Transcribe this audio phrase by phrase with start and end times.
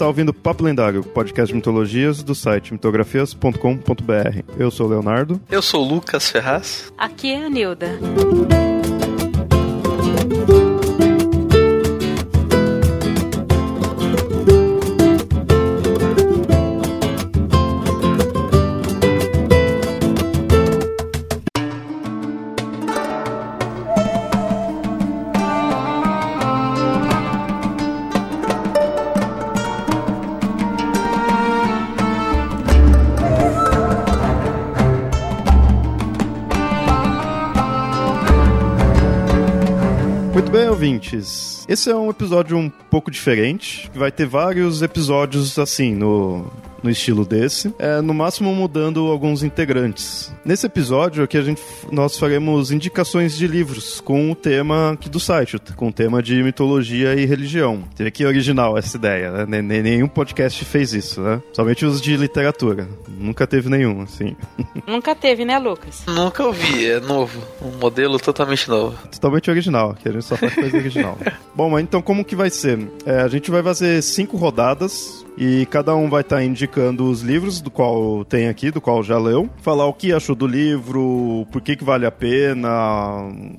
[0.00, 4.42] está ouvindo Papo Lendário, podcast de mitologias do site mitografias.com.br.
[4.58, 5.38] Eu sou o Leonardo.
[5.50, 6.90] Eu sou o Lucas Ferraz.
[6.96, 7.98] Aqui é a Nilda.
[41.70, 43.88] Esse é um episódio um pouco diferente.
[43.94, 46.50] Vai ter vários episódios assim no
[46.82, 50.32] no estilo desse, é, no máximo mudando alguns integrantes.
[50.44, 55.20] Nesse episódio aqui a gente nós faremos indicações de livros com o tema aqui do
[55.20, 57.84] site, com o tema de mitologia e religião.
[57.96, 59.62] Teve que original essa ideia, né?
[59.62, 61.42] Nenhum podcast fez isso, né?
[61.52, 62.88] Somente os de literatura.
[63.08, 64.36] Nunca teve nenhum, assim.
[64.86, 66.04] Nunca teve, né, Lucas?
[66.06, 67.40] Nunca ouvi, é novo.
[67.62, 68.96] Um modelo totalmente novo.
[69.08, 71.18] Totalmente original, que a gente só faz coisa original.
[71.54, 72.78] Bom, mas então como que vai ser?
[73.04, 77.22] É, a gente vai fazer cinco rodadas e cada um vai estar tá indicando os
[77.22, 81.46] livros do qual tem aqui, do qual já leu, falar o que achou do livro,
[81.50, 82.68] por que, que vale a pena,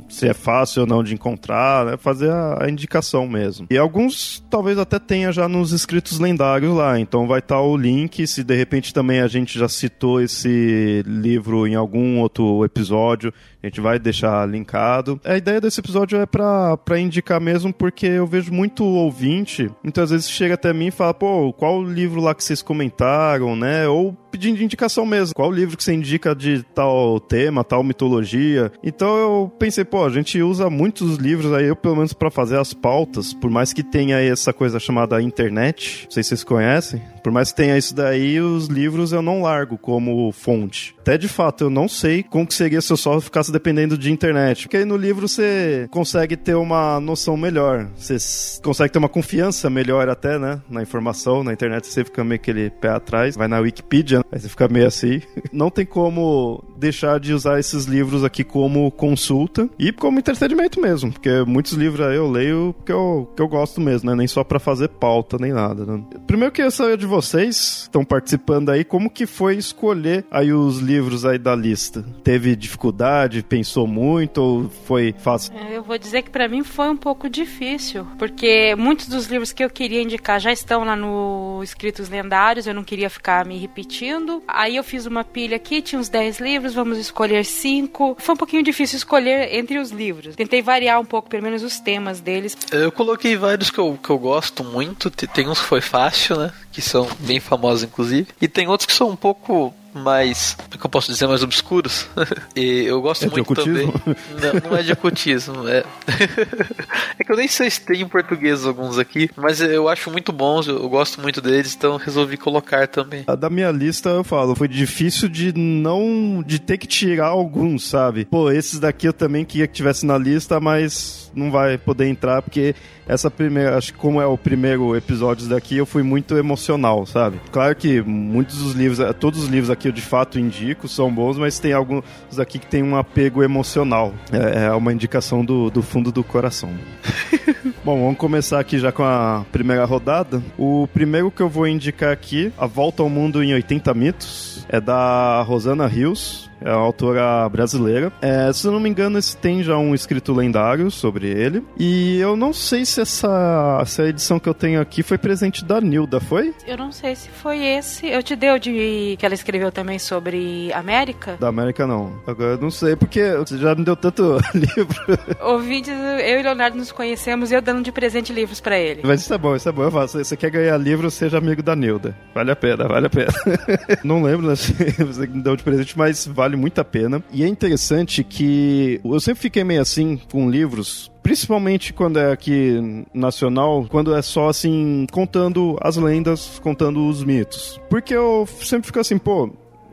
[0.08, 1.98] se é fácil ou não de encontrar, né?
[1.98, 3.66] fazer a, a, indicação mesmo.
[3.72, 7.76] E alguns talvez até tenha já nos escritos lendários lá, então vai estar tá o
[7.76, 13.34] link, se de repente também a gente já citou esse livro em algum outro episódio,
[13.62, 15.20] a gente vai deixar linkado.
[15.24, 20.30] A ideia desse episódio é para indicar mesmo, porque eu vejo muito ouvinte, muitas vezes
[20.30, 23.88] chega até mim e fala, pô, qual livro lá que vocês comentaram, né?
[23.88, 25.36] Ou pedindo indicação mesmo.
[25.36, 28.72] Qual livro que você indica de tal tema, tal mitologia?
[28.82, 32.58] Então eu pensei, pô, a gente usa muitos livros aí, eu pelo menos para fazer
[32.58, 37.02] as pautas, por mais que tenha essa coisa chamada internet, não sei se vocês conhecem,
[37.22, 40.96] por mais que tenha isso daí, os livros eu não largo como fonte.
[41.00, 44.12] Até de fato, eu não sei como que seria se eu só ficasse dependendo de
[44.12, 44.64] internet.
[44.64, 47.88] Porque aí no livro você consegue ter uma noção melhor.
[47.96, 48.18] Você
[48.62, 50.62] consegue ter uma confiança melhor até, né?
[50.70, 51.44] Na informação.
[51.44, 53.36] Na internet você fica meio aquele pé atrás.
[53.36, 55.22] Vai na Wikipedia, aí você fica meio assim.
[55.52, 61.12] Não tem como deixar de usar esses livros aqui como consulta e como entretenimento mesmo.
[61.12, 64.16] Porque muitos livros aí eu leio que eu, que eu gosto mesmo, né?
[64.16, 65.86] Nem só para fazer pauta, nem nada.
[65.86, 66.04] Né?
[66.26, 70.80] Primeiro que eu saber de vocês, estão participando aí, como que foi escolher aí os
[70.80, 72.04] livros aí da lista?
[72.24, 75.54] Teve dificuldade, pensou muito ou foi fácil?
[75.56, 79.52] É, eu vou dizer que para mim foi um pouco difícil, porque muitos dos livros
[79.52, 83.58] que eu queria indicar já estão lá no Escritos Lendários, eu não queria ficar me
[83.58, 84.44] repetindo.
[84.48, 88.18] Aí eu fiz uma pilha aqui, tinha uns 10 livros, vamos escolher 5.
[88.20, 90.36] Foi um pouquinho difícil escolher entre os livros.
[90.36, 92.58] Tentei variar um pouco, pelo menos os temas deles.
[92.72, 96.52] Eu coloquei vários que eu, que eu gosto muito, tem uns que foi fácil, né?
[96.72, 98.28] Que são bem famosos, inclusive.
[98.42, 101.44] E tem outros que são um pouco mais, como é que eu posso dizer, mais
[101.44, 102.08] obscuros.
[102.56, 103.86] e eu gosto é muito também.
[103.86, 105.84] Não, não é de ocultismo, é.
[107.20, 110.32] é que eu nem sei se tem em português alguns aqui, mas eu acho muito
[110.32, 113.24] bons, eu gosto muito deles, então resolvi colocar também.
[113.28, 117.88] A da minha lista eu falo, foi difícil de não de ter que tirar alguns,
[117.88, 118.26] sabe?
[118.26, 122.42] Pô, esses daqui eu também queria que tivesse na lista, mas não vai poder entrar
[122.42, 122.76] porque
[123.08, 127.40] essa primeira, acho que como é o primeiro episódio daqui, eu fui muito emocional, sabe?
[127.52, 131.38] Claro que muitos dos livros, todos os livros aqui eu de fato indico, são bons,
[131.38, 132.04] mas tem alguns
[132.40, 134.14] aqui que tem um apego emocional.
[134.32, 136.72] É, é uma indicação do, do fundo do coração.
[137.84, 140.42] Bom, vamos começar aqui já com a primeira rodada.
[140.56, 144.80] O primeiro que eu vou indicar aqui, A Volta ao Mundo em 80 Mitos, é
[144.80, 148.14] da Rosana Rios é uma autora brasileira.
[148.22, 151.64] É, se eu não me engano, esse tem já um escrito lendário sobre ele.
[151.78, 155.82] E eu não sei se essa, essa edição que eu tenho aqui foi presente da
[155.82, 156.54] Nilda, foi?
[156.68, 158.08] Eu não sei se foi esse.
[158.08, 161.38] Eu te dei o de que ela escreveu também sobre América?
[161.40, 162.22] Da América não.
[162.28, 165.18] Agora eu não sei, porque você já me deu tanto livro.
[165.42, 169.02] Ouvintes, eu e Leonardo nos conhecemos e eu dando de presente livros para ele.
[169.04, 169.84] Mas isso é bom, isso é bom.
[169.84, 170.18] Eu faço.
[170.18, 172.16] Você quer ganhar livro, seja amigo da Nilda.
[172.34, 173.32] Vale a pena, vale a pena.
[174.04, 177.24] não lembro né, se você me deu de presente, mas vale muito a pena.
[177.32, 183.06] E é interessante que eu sempre fiquei meio assim com livros principalmente quando é aqui
[183.14, 187.80] nacional, quando é só assim, contando as lendas, contando os mitos.
[187.90, 189.52] Porque eu sempre fico assim, pô,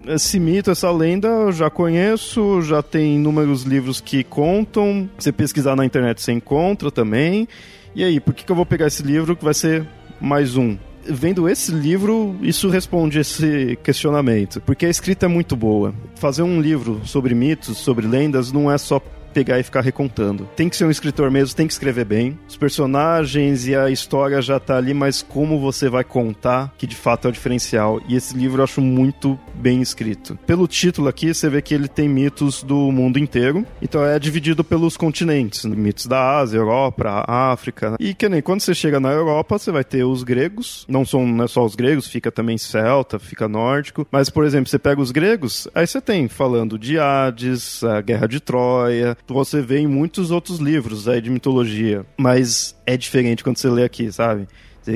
[0.09, 5.09] esse mito, essa lenda eu já conheço, já tem inúmeros livros que contam.
[5.19, 7.47] Você pesquisar na internet você encontra também.
[7.95, 9.87] E aí, por que, que eu vou pegar esse livro que vai ser
[10.21, 10.77] mais um?
[11.11, 14.61] vendo esse livro, isso responde esse questionamento.
[14.61, 15.95] Porque a escrita é muito boa.
[16.17, 19.01] Fazer um livro sobre mitos, sobre lendas, não é só
[19.39, 20.49] pegar e ficar recontando.
[20.57, 22.37] Tem que ser um escritor mesmo, tem que escrever bem.
[22.49, 26.97] Os personagens e a história já tá ali, mas como você vai contar, que de
[26.97, 28.01] fato é o diferencial.
[28.09, 30.37] E esse livro eu acho muito bem escrito.
[30.45, 33.65] Pelo título aqui, você vê que ele tem mitos do mundo inteiro.
[33.81, 37.97] Então é dividido pelos continentes, mitos da Ásia, Europa, África.
[38.01, 40.85] E que nem quando você chega na Europa, você vai ter os gregos.
[40.89, 44.07] Não são não é só os gregos, fica também celta, fica nórdico.
[44.11, 48.27] Mas, por exemplo, você pega os gregos, aí você tem falando de Hades, a Guerra
[48.27, 49.17] de Troia.
[49.29, 52.05] Você vê em muitos outros livros aí de mitologia.
[52.17, 54.49] Mas é diferente quando você lê aqui, sabe?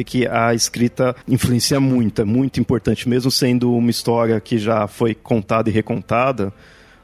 [0.06, 5.14] que a escrita influencia muito, é muito importante, mesmo sendo uma história que já foi
[5.14, 6.50] contada e recontada,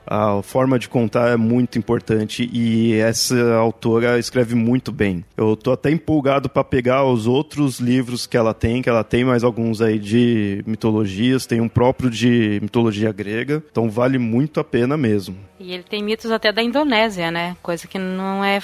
[0.09, 5.25] a forma de contar é muito importante e essa autora escreve muito bem.
[5.37, 9.25] Eu tô até empolgado para pegar os outros livros que ela tem, que ela tem
[9.25, 14.65] mais alguns aí de mitologias, tem um próprio de mitologia grega, então vale muito a
[14.65, 15.37] pena mesmo.
[15.61, 17.57] E ele tem mitos até da Indonésia, né?
[17.63, 18.61] Coisa que não é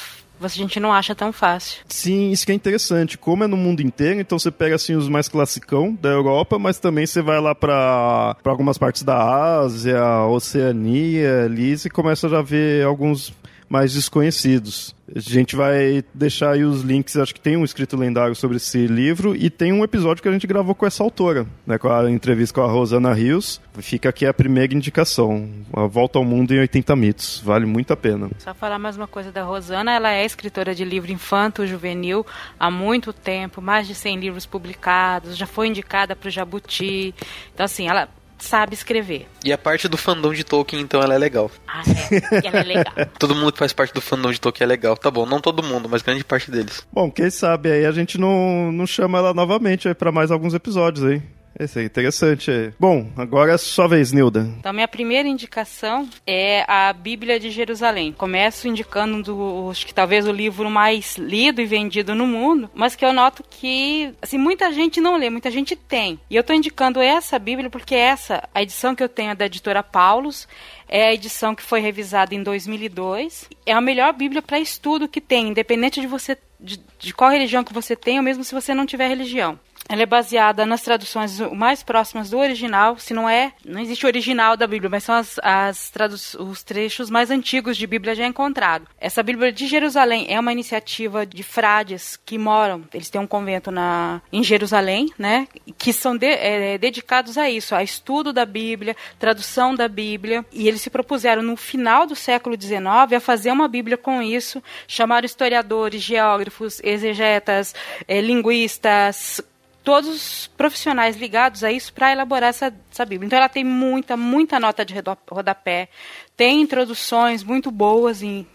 [0.52, 1.82] a gente não acha tão fácil.
[1.88, 3.19] Sim, isso que é interessante.
[3.19, 6.79] Como é no mundo inteiro, então você pega assim os mais classicão da Europa, mas
[6.79, 9.17] também você vai lá para algumas partes da
[9.61, 13.32] Ásia, Oceania, ali, e começa a já ver alguns
[13.69, 14.94] mais desconhecidos.
[15.14, 18.87] A gente vai deixar aí os links, acho que tem um escrito lendário sobre esse
[18.87, 22.11] livro e tem um episódio que a gente gravou com essa autora, né, com a
[22.11, 23.61] entrevista com a Rosana Rios.
[23.78, 27.96] Fica aqui a primeira indicação, a Volta ao Mundo em 80 Mitos, vale muito a
[27.96, 28.31] pena.
[28.38, 32.25] Só falar mais uma coisa da Rosana, ela é escritora de livro infanto-juvenil
[32.58, 37.14] há muito tempo, mais de 100 livros publicados, já foi indicada para o Jabuti.
[37.52, 38.08] Então assim, ela
[38.38, 39.26] sabe escrever.
[39.44, 41.50] E a parte do fandom de Tolkien, então, ela é legal.
[41.66, 42.46] Ah, é.
[42.46, 42.94] Ela é legal.
[43.19, 44.96] todo mundo que faz parte do fandom de Tolkien é legal.
[44.96, 46.86] Tá bom, não todo mundo, mas grande parte deles.
[46.92, 50.54] Bom, quem sabe aí a gente não, não chama ela novamente aí pra mais alguns
[50.54, 51.22] episódios aí.
[51.58, 52.50] Esse é interessante.
[52.78, 54.48] Bom, agora é sua vez, Nilda.
[54.58, 58.12] Então, minha primeira indicação é a Bíblia de Jerusalém.
[58.12, 62.96] Começo indicando do, acho que talvez o livro mais lido e vendido no mundo, mas
[62.96, 66.18] que eu noto que assim, muita gente não lê, muita gente tem.
[66.28, 69.46] E eu estou indicando essa Bíblia porque essa, a edição que eu tenho é da
[69.46, 70.48] editora Paulus,
[70.88, 73.48] é a edição que foi revisada em 2002.
[73.64, 77.62] É a melhor Bíblia para estudo que tem, independente de você de, de qual religião
[77.62, 79.58] que você tem, ou mesmo se você não tiver religião.
[79.88, 84.08] Ela é baseada nas traduções mais próximas do original, se não é, não existe o
[84.08, 85.92] original da Bíblia, mas são as, as
[86.38, 88.88] os trechos mais antigos de Bíblia já encontrados.
[88.98, 93.70] Essa Bíblia de Jerusalém é uma iniciativa de frades que moram, eles têm um convento
[93.70, 95.46] na, em Jerusalém, né,
[95.76, 100.66] que são de, é, dedicados a isso, a estudo da Bíblia, tradução da Bíblia, e
[100.66, 105.26] eles se propuseram no final do século XIX a fazer uma Bíblia com isso, chamaram
[105.26, 107.75] historiadores, geógrafos, exegetas,
[108.08, 109.42] é, linguistas,
[109.84, 113.26] todos os profissionais ligados a isso para elaborar essa, essa Bíblia.
[113.26, 114.94] Então ela tem muita, muita nota de
[115.31, 115.88] rodapé,
[116.34, 118.46] tem introduções muito boas em,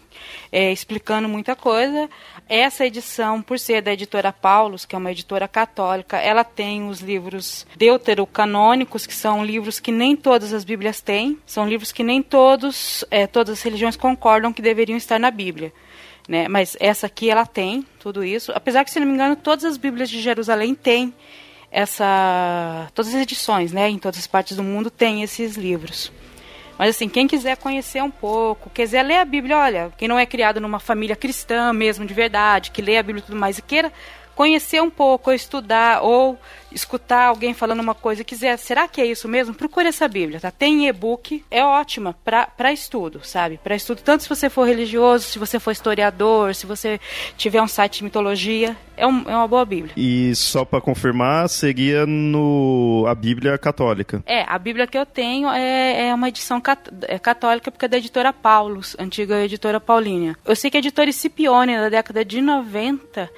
[0.50, 2.10] é, explicando muita coisa.
[2.48, 7.00] Essa edição, por ser da editora Paulus, que é uma editora católica, ela tem os
[7.00, 12.20] livros deuterocanônicos, que são livros que nem todas as Bíblias têm, são livros que nem
[12.20, 15.72] todos, é, todas as religiões concordam que deveriam estar na Bíblia
[16.30, 16.46] né?
[16.46, 18.52] Mas essa aqui ela tem tudo isso.
[18.54, 21.12] Apesar que, se não me engano, todas as Bíblias de Jerusalém têm
[21.72, 23.90] essa, todas as edições, né?
[23.90, 26.12] Em todas as partes do mundo tem esses livros.
[26.78, 30.24] Mas assim, quem quiser conhecer um pouco, quiser ler a Bíblia, olha, quem não é
[30.24, 33.62] criado numa família cristã mesmo de verdade, que lê a Bíblia e tudo mais e
[33.62, 33.92] queira
[34.40, 36.38] conhecer um pouco, ou estudar, ou
[36.72, 39.52] escutar alguém falando uma coisa e quiser, será que é isso mesmo?
[39.52, 40.50] Procure essa Bíblia, tá?
[40.50, 43.60] Tem e-book, é ótima para estudo, sabe?
[43.62, 46.98] Para estudo, tanto se você for religioso, se você for historiador, se você
[47.36, 49.92] tiver um site de mitologia, é, um, é uma boa Bíblia.
[49.94, 54.22] E só para confirmar, seguia no a Bíblia católica.
[54.24, 57.88] É, a Bíblia que eu tenho é, é uma edição cat, é católica porque é
[57.88, 60.34] da editora Paulus, antiga editora Paulínia.
[60.46, 63.28] Eu sei que a editora Scipione, da década de 90,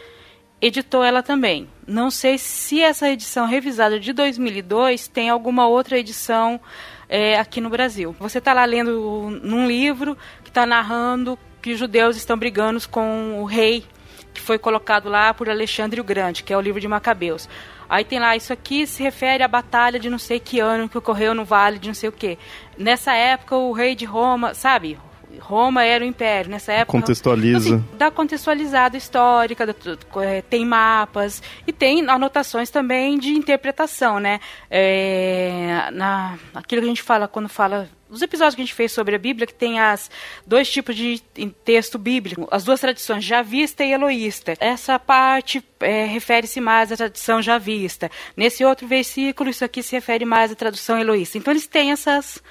[0.62, 1.68] editou ela também.
[1.86, 6.60] Não sei se essa edição revisada de 2002 tem alguma outra edição
[7.08, 8.14] é, aqui no Brasil.
[8.20, 13.40] Você está lá lendo num livro que está narrando que os judeus estão brigando com
[13.40, 13.84] o rei
[14.32, 17.48] que foi colocado lá por Alexandre o Grande, que é o livro de Macabeus.
[17.88, 20.96] Aí tem lá, isso aqui se refere à batalha de não sei que ano que
[20.96, 22.38] ocorreu no vale de não sei o que.
[22.78, 24.98] Nessa época, o rei de Roma, sabe?
[25.40, 26.98] Roma era o império nessa época.
[26.98, 27.58] Contextualiza.
[27.58, 29.66] Assim, dá contextualizada histórica,
[30.22, 34.40] é, tem mapas e tem anotações também de interpretação, né?
[34.70, 38.92] É, na, aquilo que a gente fala quando fala os episódios que a gente fez
[38.92, 40.10] sobre a Bíblia, que tem as
[40.46, 41.18] dois tipos de
[41.64, 44.54] texto bíblico, as duas tradições, javista e eloísta.
[44.60, 48.10] Essa parte é, refere-se mais à tradição javista.
[48.36, 51.38] Nesse outro versículo, isso aqui se refere mais à tradução eloísta.
[51.38, 52.42] Então, eles têm essas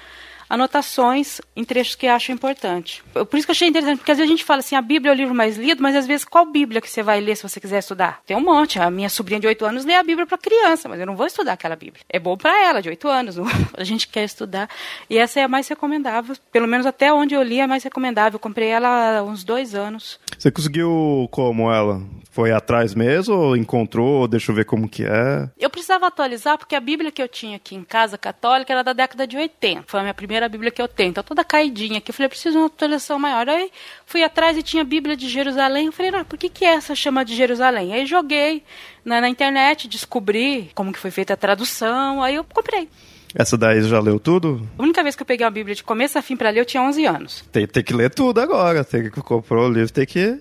[0.52, 3.02] anotações em trechos que acho importante.
[3.14, 5.10] Por isso que eu achei interessante, porque às vezes a gente fala assim, a Bíblia
[5.10, 7.42] é o livro mais lido, mas às vezes qual Bíblia que você vai ler se
[7.42, 8.20] você quiser estudar?
[8.26, 8.78] Tem um monte.
[8.78, 11.26] A minha sobrinha de 8 anos lê a Bíblia para criança, mas eu não vou
[11.26, 12.04] estudar aquela Bíblia.
[12.06, 13.36] É bom para ela, de 8 anos,
[13.72, 14.68] a gente quer estudar.
[15.08, 17.82] E essa é a mais recomendável, pelo menos até onde eu li é a mais
[17.82, 18.36] recomendável.
[18.36, 20.20] Eu comprei ela há uns dois anos.
[20.38, 22.02] Você conseguiu como ela?
[22.32, 24.26] Foi atrás mesmo ou encontrou?
[24.26, 25.50] Deixa eu ver como que é.
[25.60, 28.94] Eu precisava atualizar porque a Bíblia que eu tinha aqui em casa católica era da
[28.94, 29.84] década de 80.
[29.86, 31.10] Foi a minha primeira Bíblia que eu tenho.
[31.10, 32.10] Então toda caidinha aqui.
[32.10, 33.46] Eu falei, eu preciso de uma atualização maior.
[33.50, 33.70] Aí
[34.06, 35.86] fui atrás e tinha a Bíblia de Jerusalém.
[35.86, 37.92] Eu falei, ah, por que, que é essa chama de Jerusalém?
[37.92, 38.64] Aí joguei
[39.04, 42.22] na, na internet, descobri como que foi feita a tradução.
[42.22, 42.88] Aí eu comprei.
[43.34, 44.66] Essa daí já leu tudo?
[44.78, 46.64] A única vez que eu peguei uma Bíblia de começo a fim para ler, eu
[46.64, 47.44] tinha 11 anos.
[47.52, 48.82] Tem, tem que ler tudo agora.
[48.84, 50.40] Tem que comprou o livro, tem que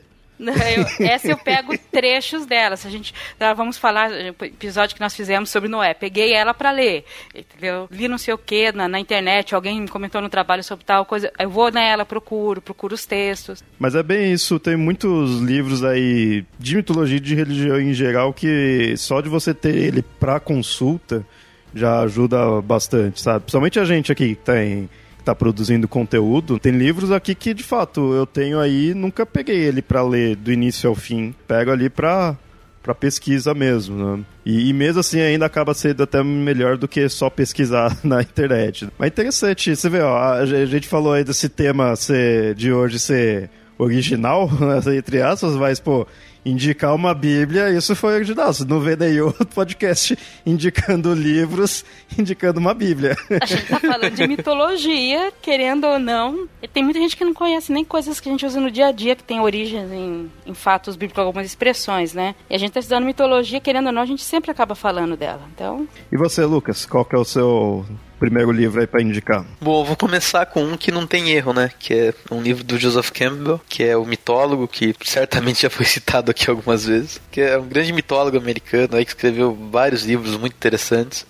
[0.49, 2.75] eu, essa eu pego trechos dela.
[2.75, 5.93] Se a gente, tá, vamos falar, episódio que nós fizemos sobre Noé.
[5.93, 7.05] Peguei ela para ler,
[7.35, 7.87] entendeu?
[7.91, 11.31] Li não sei o que na, na, internet, alguém comentou no trabalho sobre tal coisa.
[11.37, 13.63] Eu vou nela, procuro, procuro os textos.
[13.77, 14.59] Mas é bem isso.
[14.59, 19.53] Tem muitos livros aí de mitologia e de religião em geral que só de você
[19.53, 21.25] ter ele para consulta
[21.73, 23.41] já ajuda bastante, sabe?
[23.41, 24.89] Principalmente a gente aqui que tem
[25.21, 26.59] está produzindo conteúdo.
[26.59, 30.51] Tem livros aqui que, de fato, eu tenho aí, nunca peguei ele para ler do
[30.51, 31.33] início ao fim.
[31.47, 32.35] Pego ali para
[32.81, 34.23] para pesquisa mesmo, né?
[34.43, 38.89] E, e, mesmo assim ainda acaba sendo até melhor do que só pesquisar na internet.
[38.97, 43.51] Mas interessante, você vê, ó, a gente falou aí desse tema ser, de hoje ser
[43.77, 46.07] original, né, entre aspas, mas, pô,
[46.45, 48.53] indicar uma Bíblia, isso foi original.
[48.53, 51.85] Você não vê nenhum podcast indicando livros,
[52.17, 53.15] indicando uma Bíblia.
[53.41, 56.47] A gente tá falando de mitologia, querendo ou não.
[56.61, 58.87] E tem muita gente que não conhece nem coisas que a gente usa no dia
[58.87, 62.35] a dia, que tem origem em, em fatos bíblicos, algumas expressões, né?
[62.49, 65.41] E a gente tá estudando mitologia, querendo ou não, a gente sempre acaba falando dela.
[65.53, 65.87] Então.
[66.11, 67.85] E você, Lucas, qual que é o seu
[68.21, 69.43] primeiro livro aí para indicar?
[69.59, 71.71] Bom, vou começar com um que não tem erro, né?
[71.79, 75.85] Que é um livro do Joseph Campbell, que é o mitólogo, que certamente já foi
[75.85, 80.37] citado aqui algumas vezes, que é um grande mitólogo americano aí que escreveu vários livros
[80.37, 81.25] muito interessantes.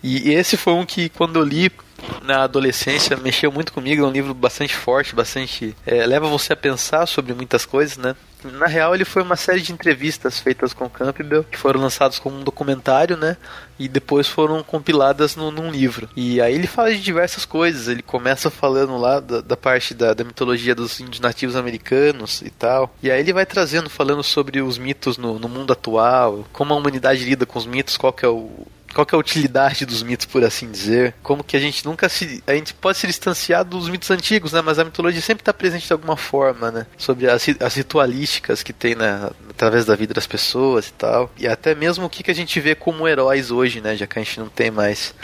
[0.00, 1.72] E esse foi um que quando eu li
[2.22, 6.56] na adolescência mexeu muito comigo, é um livro bastante forte, bastante é, leva você a
[6.56, 8.14] pensar sobre muitas coisas, né?
[8.44, 12.38] Na real, ele foi uma série de entrevistas feitas com Campbell, que foram lançadas como
[12.38, 13.36] um documentário, né?
[13.78, 16.08] E depois foram compiladas no, num livro.
[16.14, 17.88] E aí ele fala de diversas coisas.
[17.88, 22.50] Ele começa falando lá da, da parte da, da, mitologia dos índios nativos americanos e
[22.50, 22.94] tal.
[23.02, 26.76] E aí ele vai trazendo, falando sobre os mitos no, no mundo atual, como a
[26.76, 28.50] humanidade lida com os mitos, qual que é o,
[28.98, 31.14] qual que é a utilidade dos mitos, por assim dizer.
[31.22, 32.42] Como que a gente nunca se.
[32.44, 34.60] A gente pode se distanciar dos mitos antigos, né?
[34.60, 36.86] Mas a mitologia sempre está presente de alguma forma, né?
[36.96, 39.30] Sobre as, as ritualísticas que tem né?
[39.48, 41.30] através da vida das pessoas e tal.
[41.38, 43.94] E até mesmo o que, que a gente vê como heróis hoje, né?
[43.94, 45.14] Já que a gente não tem mais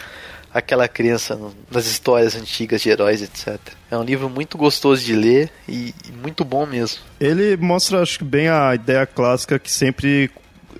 [0.52, 1.36] aquela crença
[1.68, 3.58] nas histórias antigas de heróis, etc.
[3.90, 7.00] É um livro muito gostoso de ler e, e muito bom mesmo.
[7.18, 10.30] Ele mostra, acho que, bem a ideia clássica que sempre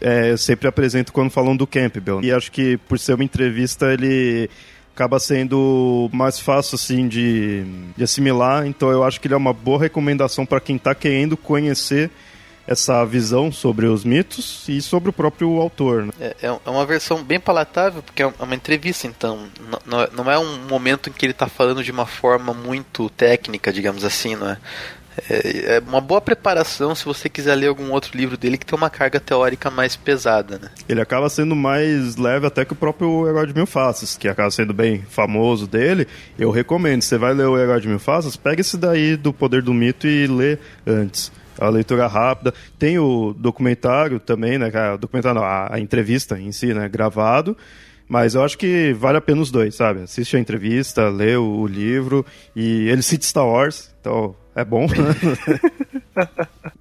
[0.00, 2.20] é, eu sempre apresento quando falam do Campbell.
[2.22, 4.48] E acho que por ser uma entrevista, ele
[4.94, 7.64] acaba sendo mais fácil assim de,
[7.96, 8.66] de assimilar.
[8.66, 12.10] Então eu acho que ele é uma boa recomendação para quem está querendo conhecer
[12.66, 16.06] essa visão sobre os mitos e sobre o próprio autor.
[16.06, 16.12] Né?
[16.18, 19.46] É, é, é uma versão bem palatável, porque é uma entrevista, então.
[19.84, 23.72] Não, não é um momento em que ele está falando de uma forma muito técnica,
[23.72, 24.58] digamos assim, não é?
[25.30, 28.76] É, é, uma boa preparação se você quiser ler algum outro livro dele que tem
[28.76, 30.68] uma carga teórica mais pesada, né?
[30.88, 34.50] Ele acaba sendo mais leve até que o próprio Herói de Mil Faces, que acaba
[34.50, 36.06] sendo bem famoso dele.
[36.38, 39.62] Eu recomendo, você vai ler o Herói de Mil Faces, pega esse daí do Poder
[39.62, 41.30] do Mito e lê antes.
[41.56, 42.52] A leitura rápida.
[42.76, 44.72] Tem o documentário também, né?
[44.74, 46.88] É documentário, não, a, a entrevista em si, né?
[46.88, 47.56] Gravado.
[48.08, 50.02] Mas eu acho que vale a pena os dois, sabe?
[50.02, 54.86] Assiste a entrevista, lê o, o livro e ele cita Star Wars, então é bom.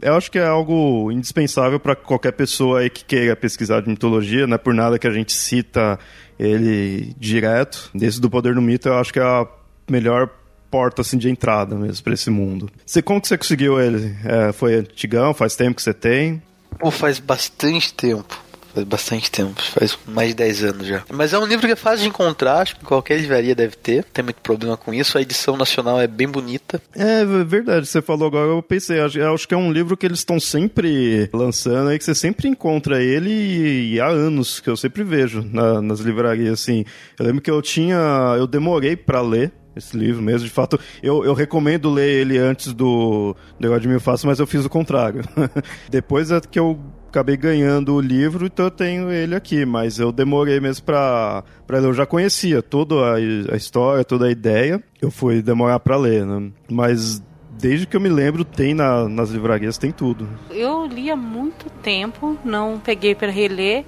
[0.02, 4.46] Eu acho que é algo indispensável para qualquer pessoa aí que queira pesquisar de mitologia,
[4.46, 5.98] não é por nada que a gente cita
[6.38, 7.90] ele direto.
[7.96, 9.48] Desde do Poder do Mito, eu acho que é a
[9.90, 10.30] melhor
[10.70, 12.70] porta assim de entrada mesmo para esse mundo.
[12.86, 14.16] Você como que você conseguiu ele?
[14.26, 15.34] É, foi antigão?
[15.34, 16.42] Faz tempo que você tem?
[16.80, 18.38] Pô, faz bastante tempo.
[18.74, 21.04] Faz bastante tempo, faz mais de 10 anos já.
[21.12, 24.04] Mas é um livro que é fácil de encontrar, acho que qualquer livraria deve ter,
[24.06, 25.18] tem muito problema com isso.
[25.18, 26.82] A edição nacional é bem bonita.
[26.96, 30.40] É verdade, você falou agora, eu pensei, acho, que é um livro que eles estão
[30.40, 35.44] sempre lançando aí, que você sempre encontra ele e, há anos que eu sempre vejo
[35.44, 36.84] na, nas livrarias, assim.
[37.20, 37.98] Eu lembro que eu tinha,
[38.38, 40.48] eu demorei para ler, esse livro mesmo.
[40.48, 44.48] De fato, eu, eu recomendo ler ele antes do Negócio de Mil Faces, mas eu
[44.48, 45.24] fiz o contrário.
[45.90, 46.80] Depois é que eu
[47.14, 51.78] acabei ganhando o livro, então eu tenho ele aqui, mas eu demorei mesmo pra, pra
[51.78, 51.88] ler.
[51.88, 56.52] Eu já conhecia toda a, história, toda a ideia, eu fui demorar pra ler, né?
[56.72, 60.28] Mas desde que eu me lembro, tem na, nas livrarias, tem tudo.
[60.50, 63.86] Eu li há muito tempo, não peguei para reler.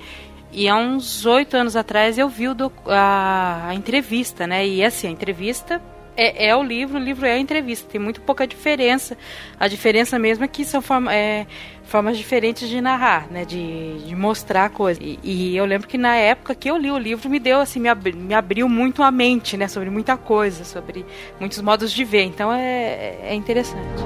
[0.51, 2.45] E há uns oito anos atrás eu vi
[2.87, 4.65] a, a, entrevista, né?
[4.65, 5.81] E assim, a entrevista
[6.15, 7.89] é, é, o livro, o livro é a entrevista.
[7.91, 9.17] Tem muito pouca diferença.
[9.59, 11.45] A diferença mesmo é que são é,
[11.85, 13.45] formas diferentes de narrar, né?
[13.45, 15.03] De, de mostrar coisas.
[15.03, 17.79] E, e, eu lembro que na época que eu li o livro me deu assim,
[17.79, 19.67] me, me abriu muito a mente, né?
[19.67, 21.05] Sobre muita coisa, sobre
[21.39, 22.23] muitos modos de ver.
[22.23, 24.03] Então é, é interessante.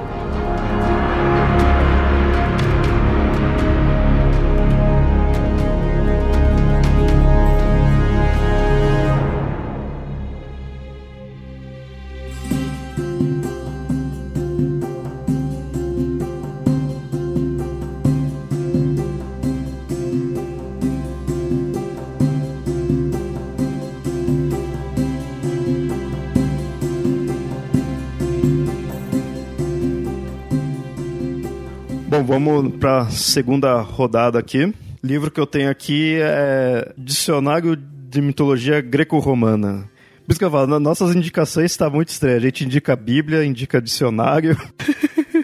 [32.20, 34.74] Bom, vamos para a segunda rodada aqui.
[35.02, 39.88] Livro que eu tenho aqui é Dicionário de Mitologia Greco-Romana.
[40.26, 42.38] Por isso que eu falo, nossas indicações estão tá muito estranhas.
[42.38, 44.54] A gente indica a Bíblia, indica dicionário.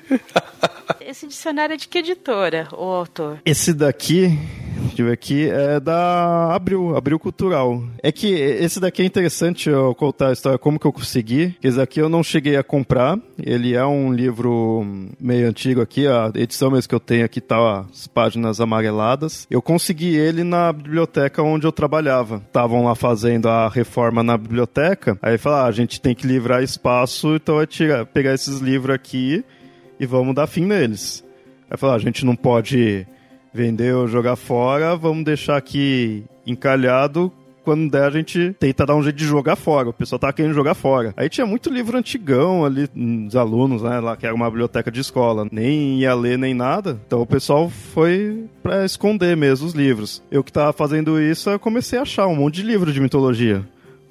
[1.01, 3.41] Esse dicionário é de que editora, o autor?
[3.47, 4.39] Esse daqui
[4.87, 5.49] Deixa eu ver aqui.
[5.49, 7.83] É da Abril, Abril Cultural.
[8.03, 11.57] É que esse daqui é interessante eu contar a história, como que eu consegui.
[11.63, 13.19] Esse daqui eu não cheguei a comprar.
[13.43, 14.87] Ele é um livro
[15.21, 16.07] meio antigo aqui.
[16.07, 19.47] A edição mesmo que eu tenho aqui tá as páginas amareladas.
[19.51, 22.43] Eu consegui ele na biblioteca onde eu trabalhava.
[22.47, 25.19] Estavam lá fazendo a reforma na biblioteca.
[25.21, 28.95] Aí falaram, ah, a gente tem que livrar espaço, então é tirar, pegar esses livros
[28.95, 29.45] aqui
[29.99, 31.25] e vamos dar fim neles.
[31.71, 33.07] Aí falaram, ah, a gente não pode
[33.57, 37.33] vender ou jogar fora, vamos deixar aqui encalhado
[37.65, 39.89] quando der a gente tenta dar um jeito de jogar fora.
[39.89, 41.13] O pessoal tava querendo jogar fora.
[41.17, 42.89] Aí tinha muito livro antigão ali,
[43.27, 47.01] os alunos, né, lá que era uma biblioteca de escola, nem ia ler nem nada.
[47.05, 50.23] Então o pessoal foi para esconder mesmo os livros.
[50.31, 53.67] Eu que tava fazendo isso, eu comecei a achar um monte de livro de mitologia.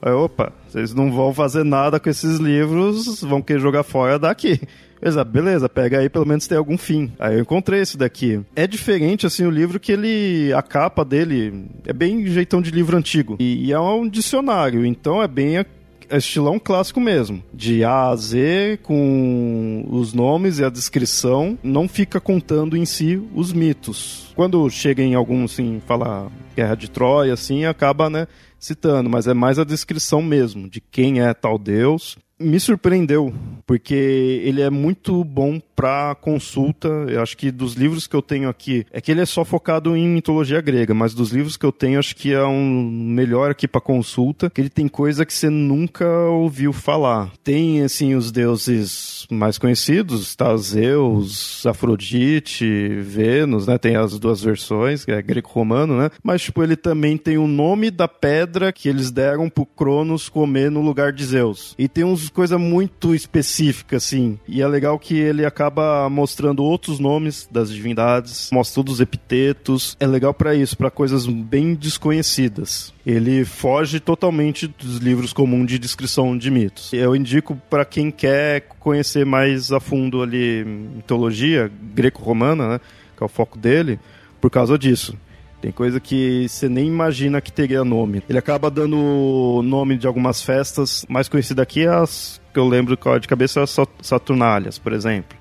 [0.05, 4.61] Aí, opa, vocês não vão fazer nada com esses livros, vão querer jogar fora daqui.
[5.01, 7.11] Exato, beleza, pega aí, pelo menos tem algum fim.
[7.17, 8.39] Aí eu encontrei esse daqui.
[8.55, 10.53] É diferente, assim, o livro que ele.
[10.53, 13.35] A capa dele é bem jeitão de livro antigo.
[13.39, 15.65] E, e é um dicionário, então é bem a
[16.07, 17.43] é estilão clássico mesmo.
[17.51, 23.19] De A a Z, com os nomes e a descrição, não fica contando em si
[23.33, 24.31] os mitos.
[24.35, 28.27] Quando chega em algum, assim, fala Guerra de Troia, assim, acaba, né,
[28.65, 32.17] citando, mas é mais a descrição mesmo de quem é tal deus.
[32.37, 33.33] Me surpreendeu,
[33.65, 36.87] porque ele é muito bom para consulta.
[36.87, 39.95] Eu acho que dos livros que eu tenho aqui, é que ele é só focado
[39.95, 43.67] em mitologia grega, mas dos livros que eu tenho, acho que é um melhor aqui
[43.67, 47.31] para consulta, que ele tem coisa que você nunca ouviu falar.
[47.43, 52.65] Tem assim os deuses mais conhecidos, tá Zeus, Afrodite,
[53.01, 53.77] Vênus, né?
[53.77, 56.09] Tem as duas versões, que é greco-romano, né?
[56.23, 60.71] Mas tipo ele também tem o nome da pedra que eles deram pro Cronos comer
[60.71, 61.75] no lugar de Zeus.
[61.77, 64.39] E tem uns coisa muito específica assim.
[64.47, 68.99] E é legal que ele acaba acaba mostrando outros nomes das divindades, mostra todos os
[68.99, 69.97] epitetos.
[69.99, 72.93] É legal para isso, para coisas bem desconhecidas.
[73.05, 76.93] Ele foge totalmente dos livros comuns de descrição de mitos.
[76.93, 82.79] Eu indico para quem quer conhecer mais a fundo ali mitologia greco-romana, né,
[83.17, 83.99] que é o foco dele,
[84.39, 85.17] por causa disso.
[85.61, 88.21] Tem coisa que você nem imagina que teria nome.
[88.29, 91.03] Ele acaba dando nome de algumas festas.
[91.09, 95.35] Mais conhecida aqui é as que eu lembro de cabeça as Saturnálias, por exemplo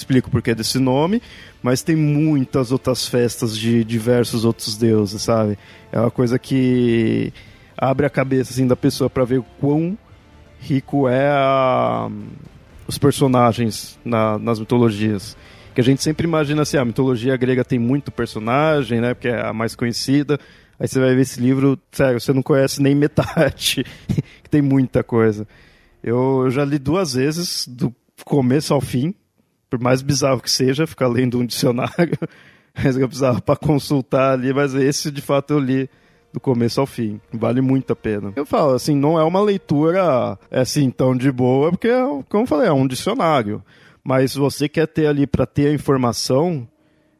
[0.00, 1.22] explico o porquê desse nome,
[1.62, 5.58] mas tem muitas outras festas de diversos outros deuses, sabe?
[5.92, 7.32] É uma coisa que
[7.76, 9.96] abre a cabeça assim da pessoa para ver o quão
[10.60, 12.10] rico é a,
[12.86, 15.36] os personagens na, nas mitologias.
[15.74, 19.14] Que a gente sempre imagina assim, a mitologia grega tem muito personagem, né?
[19.14, 20.38] Porque é a mais conhecida.
[20.78, 23.84] Aí você vai ver esse livro, sério, você não conhece nem metade,
[24.42, 25.46] que tem muita coisa.
[26.02, 29.14] Eu já li duas vezes, do começo ao fim,
[29.70, 32.18] por mais bizarro que seja, ficar lendo um dicionário,
[32.74, 35.88] mas eu precisava para consultar ali, mas esse de fato eu li
[36.32, 37.20] do começo ao fim.
[37.32, 38.32] Vale muito a pena.
[38.36, 41.88] Eu falo, assim, não é uma leitura assim tão de boa, porque,
[42.28, 43.62] como eu falei, é um dicionário.
[44.02, 46.66] Mas você quer ter ali para ter a informação,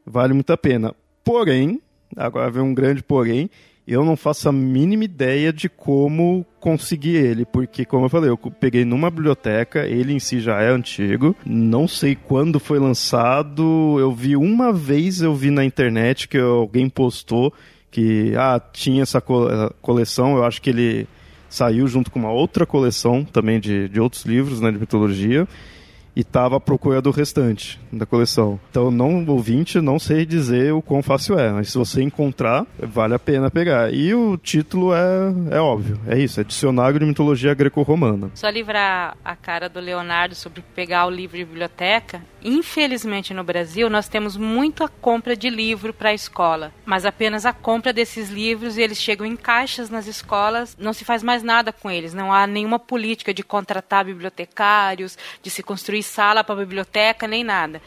[0.05, 0.93] vale muito a pena.
[1.23, 1.81] Porém,
[2.15, 3.49] agora vem um grande porém,
[3.91, 8.37] eu não faço a mínima ideia de como conseguir ele, porque, como eu falei, eu
[8.37, 14.13] peguei numa biblioteca, ele em si já é antigo, não sei quando foi lançado, eu
[14.13, 17.53] vi uma vez, eu vi na internet que alguém postou
[17.91, 21.07] que, ah, tinha essa coleção, eu acho que ele
[21.49, 25.45] saiu junto com uma outra coleção também de, de outros livros, né, de mitologia,
[26.15, 28.59] e estava à procura do restante da coleção.
[28.69, 33.13] Então, não ouvinte, não sei dizer o quão fácil é, mas se você encontrar, vale
[33.13, 33.93] a pena pegar.
[33.93, 38.31] E o título é, é óbvio, é isso, é Dicionário de Mitologia Greco-Romana.
[38.35, 43.89] Só livrar a cara do Leonardo sobre pegar o livro de biblioteca, infelizmente no Brasil
[43.89, 48.77] nós temos muita compra de livro para a escola, mas apenas a compra desses livros
[48.77, 52.33] e eles chegam em caixas nas escolas, não se faz mais nada com eles, não
[52.33, 57.81] há nenhuma política de contratar bibliotecários, de se construir sala para biblioteca, nem nada.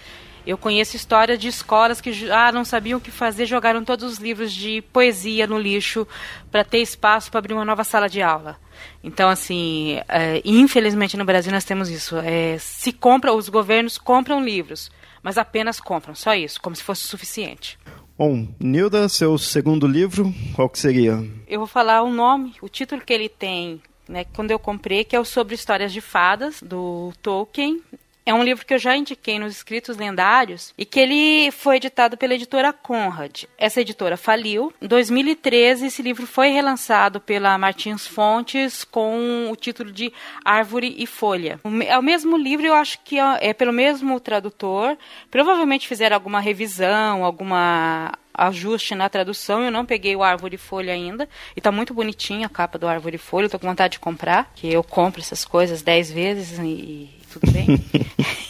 [0.47, 4.19] Eu conheço histórias de escolas que ah, não sabiam o que fazer, jogaram todos os
[4.19, 6.07] livros de poesia no lixo
[6.51, 8.59] para ter espaço para abrir uma nova sala de aula.
[9.03, 12.17] Então, assim, é, infelizmente no Brasil nós temos isso.
[12.19, 14.91] É, se compra, os governos compram livros,
[15.23, 17.79] mas apenas compram, só isso, como se fosse suficiente.
[18.17, 21.25] Bom, Nilda, seu segundo livro, qual que seria?
[21.49, 25.17] Eu vou falar o nome, o título que ele tem, né, quando eu comprei, que
[25.17, 27.83] é o Sobre Histórias de Fadas, do Tolkien.
[28.27, 32.17] É um livro que eu já indiquei nos Escritos Lendários e que ele foi editado
[32.17, 33.45] pela editora Conrad.
[33.59, 34.73] Essa editora faliu.
[34.81, 40.11] Em 2013, esse livro foi relançado pela Martins Fontes com o título de
[40.43, 41.61] Árvore e Folha.
[41.87, 44.97] É o mesmo livro, eu acho que é, é pelo mesmo tradutor.
[45.31, 49.63] Provavelmente fizeram alguma revisão, alguma ajuste na tradução.
[49.63, 51.29] Eu não peguei o Árvore e Folha ainda.
[51.55, 53.45] E tá muito bonitinha a capa do Árvore e Folha.
[53.45, 57.53] Eu tô com vontade de comprar, que eu compro essas coisas dez vezes e tudo
[57.53, 57.67] bem.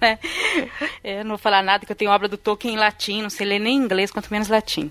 [0.00, 0.18] né?
[1.02, 3.46] Eu não vou falar nada que eu tenho obra do Tolkien em latim, não sei
[3.46, 4.90] ler nem inglês, quanto menos latim.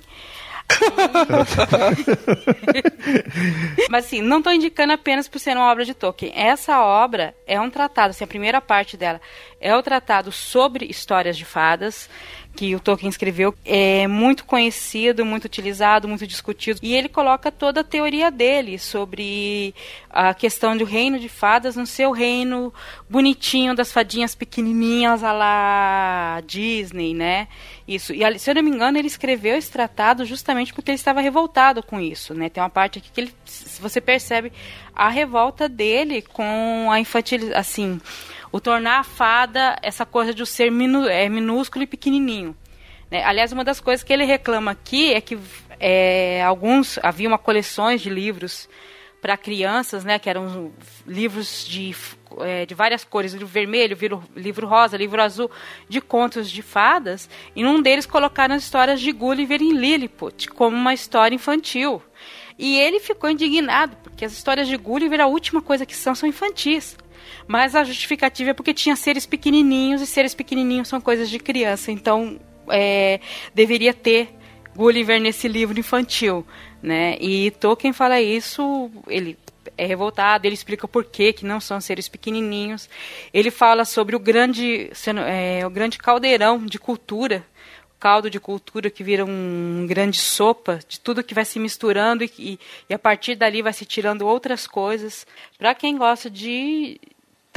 [3.90, 6.34] Mas assim, não estou indicando apenas por ser uma obra de Tolkien.
[6.36, 9.22] Essa obra é um tratado, assim, a primeira parte dela
[9.60, 12.10] é o tratado sobre histórias de fadas,
[12.58, 16.80] que o Tolkien escreveu é muito conhecido, muito utilizado, muito discutido.
[16.82, 19.76] E ele coloca toda a teoria dele sobre
[20.10, 22.74] a questão do reino de fadas no seu reino
[23.08, 27.48] bonitinho das fadinhas pequenininhas lá Disney, né?
[27.88, 28.12] Isso.
[28.12, 31.84] E se eu não me engano, ele escreveu esse tratado justamente porque ele estava revoltado
[31.84, 32.50] com isso, né?
[32.50, 33.34] Tem uma parte aqui que ele,
[33.80, 34.52] você percebe
[34.96, 38.02] a revolta dele com a infantil, assim,
[38.52, 42.56] o tornar a fada essa coisa de um ser minu, é, minúsculo e pequenininho.
[43.10, 43.24] Né?
[43.24, 45.38] Aliás, uma das coisas que ele reclama aqui é que
[45.80, 48.68] é, alguns havia uma coleções de livros
[49.22, 50.72] para crianças, né, que eram
[51.06, 51.96] livros de,
[52.40, 55.50] é, de várias cores, livro vermelho, livro, livro rosa, livro azul,
[55.90, 60.78] de contos de fadas, e num deles colocaram as histórias de Gulliver em Lilliput como
[60.78, 62.02] uma história infantil.
[62.60, 66.28] E ele ficou indignado, porque as histórias de Gulliver, a última coisa que são, são
[66.28, 66.98] infantis.
[67.48, 71.92] Mas a justificativa é porque tinha seres pequenininhos e seres pequenininhos são coisas de criança.
[71.92, 73.20] Então, é,
[73.54, 74.30] deveria ter
[74.76, 76.46] Gulliver nesse livro infantil,
[76.82, 77.18] né?
[77.20, 79.38] E Tolkien fala isso, ele
[79.78, 82.90] é revoltado, ele explica por que que não são seres pequenininhos.
[83.34, 84.92] Ele fala sobre o grande,
[85.26, 87.46] é, o grande caldeirão de cultura
[88.00, 92.60] caldo de cultura que vira um grande sopa de tudo que vai se misturando e,
[92.90, 95.26] e a partir dali vai se tirando outras coisas.
[95.58, 97.00] Para quem gosta de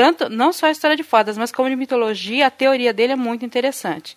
[0.00, 3.16] tanto não só a história de fadas, mas como de mitologia, a teoria dele é
[3.16, 4.16] muito interessante.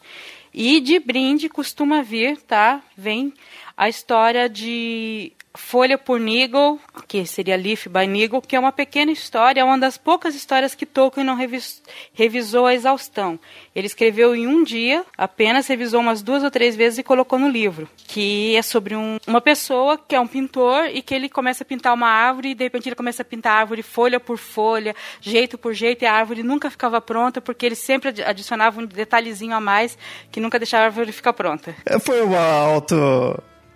[0.53, 2.81] E de brinde costuma vir, tá?
[2.95, 3.33] Vem
[3.75, 9.11] a história de Folha por Nigel, que seria Leaf by Nigel, que é uma pequena
[9.11, 11.79] história, é uma das poucas histórias que Tolkien não revis,
[12.11, 13.39] revisou a exaustão.
[13.75, 17.47] Ele escreveu em um dia, apenas revisou umas duas ou três vezes e colocou no
[17.47, 21.63] livro, que é sobre um, uma pessoa que é um pintor e que ele começa
[21.63, 24.39] a pintar uma árvore e de repente ele começa a pintar a árvore folha por
[24.39, 28.85] folha, jeito por jeito, e a árvore nunca ficava pronta porque ele sempre adicionava um
[28.87, 29.95] detalhezinho a mais
[30.31, 31.75] que nunca deixava a árvore ficar pronta.
[31.85, 32.95] É, foi uma auto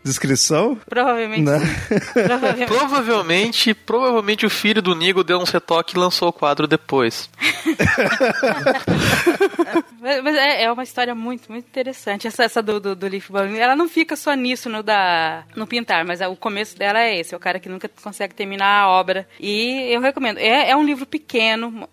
[0.07, 0.77] descrição?
[0.89, 1.43] Provavelmente.
[1.43, 1.59] Né?
[2.13, 2.67] Provavelmente.
[2.67, 3.73] provavelmente.
[3.73, 7.29] provavelmente, o filho do Nigo deu um retoque e lançou o quadro depois.
[10.23, 12.27] mas, é, é, uma história muito, muito interessante.
[12.27, 16.05] Essa, essa do, do, do Leaf ela não fica só nisso, no, da, no pintar,
[16.05, 17.33] mas é, o começo dela é esse.
[17.33, 19.27] É o cara que nunca consegue terminar a obra.
[19.39, 20.37] E eu recomendo.
[20.37, 21.87] É, é um livro pequeno,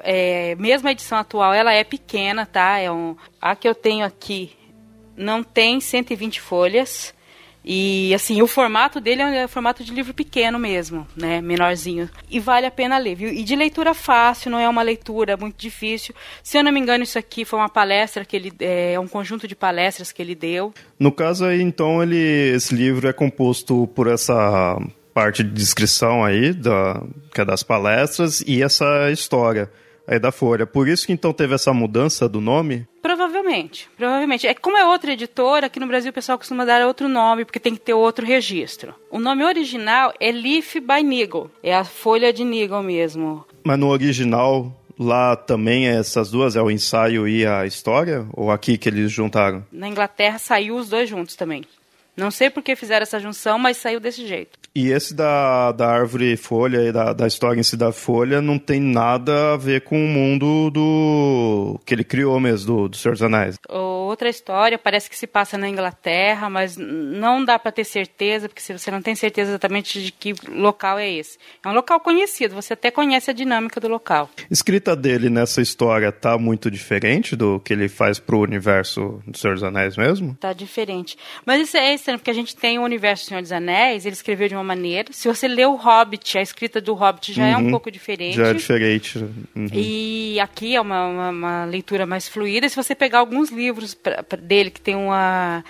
[0.00, 2.78] é, mesmo a edição atual, ela é pequena, tá?
[2.78, 4.58] É um, a que eu tenho aqui
[5.18, 7.12] não tem 120 folhas.
[7.70, 11.42] E assim, o formato dele é o formato de livro pequeno mesmo, né?
[11.42, 12.08] Menorzinho.
[12.30, 13.28] E vale a pena ler, viu?
[13.28, 16.14] E de leitura fácil, não é uma leitura muito difícil.
[16.42, 18.52] Se eu não me engano, isso aqui foi uma palestra que ele.
[18.58, 20.72] É um conjunto de palestras que ele deu.
[20.98, 22.16] No caso aí, então, ele,
[22.54, 24.80] esse livro é composto por essa
[25.12, 27.02] parte de descrição aí, da,
[27.34, 29.70] que é das palestras, e essa história
[30.08, 30.66] aí da Folha.
[30.66, 32.88] Por isso que então teve essa mudança do nome?
[33.02, 34.46] Provavelmente, provavelmente.
[34.46, 37.60] É como é outra editora, aqui no Brasil o pessoal costuma dar outro nome, porque
[37.60, 38.94] tem que ter outro registro.
[39.10, 43.44] O nome original é Leaf by Nigel, é a folha de Nigel mesmo.
[43.62, 48.26] Mas no original lá também é essas duas, é o ensaio e a história?
[48.32, 49.64] Ou aqui que eles juntaram?
[49.70, 51.64] Na Inglaterra saiu os dois juntos também.
[52.18, 54.58] Não sei por que fizeram essa junção, mas saiu desse jeito.
[54.74, 58.58] E esse da, da árvore folha e da, da história em si da folha não
[58.58, 63.14] tem nada a ver com o mundo do que ele criou mesmo, do, do Senhor
[63.14, 63.56] dos Anéis.
[64.08, 68.62] Outra história, parece que se passa na Inglaterra, mas não dá para ter certeza, porque
[68.62, 71.36] você não tem certeza exatamente de que local é esse.
[71.62, 74.30] É um local conhecido, você até conhece a dinâmica do local.
[74.50, 79.52] Escrita dele nessa história tá muito diferente do que ele faz pro universo do Senhor
[79.52, 80.34] dos Anéis mesmo?
[80.40, 81.18] Tá diferente.
[81.44, 84.14] Mas isso é estranho, porque a gente tem o universo do Senhor dos Anéis, ele
[84.14, 85.12] escreveu de uma maneira.
[85.12, 87.70] Se você lê o Hobbit, a escrita do Hobbit já uhum, é um uhum.
[87.72, 88.36] pouco diferente.
[88.36, 89.18] Já é diferente.
[89.18, 89.68] Uhum.
[89.72, 92.68] E aqui é uma, uma, uma, leitura mais fluida.
[92.68, 95.64] Se você pegar alguns livros pra, pra dele que tem uma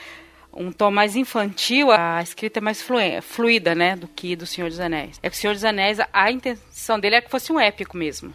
[0.52, 2.84] um tom mais infantil, a escrita é mais
[3.22, 5.18] fluida, né, do que do Senhor dos Anéis.
[5.22, 8.32] É que o Senhor dos Anéis, a intenção dele é que fosse um épico mesmo.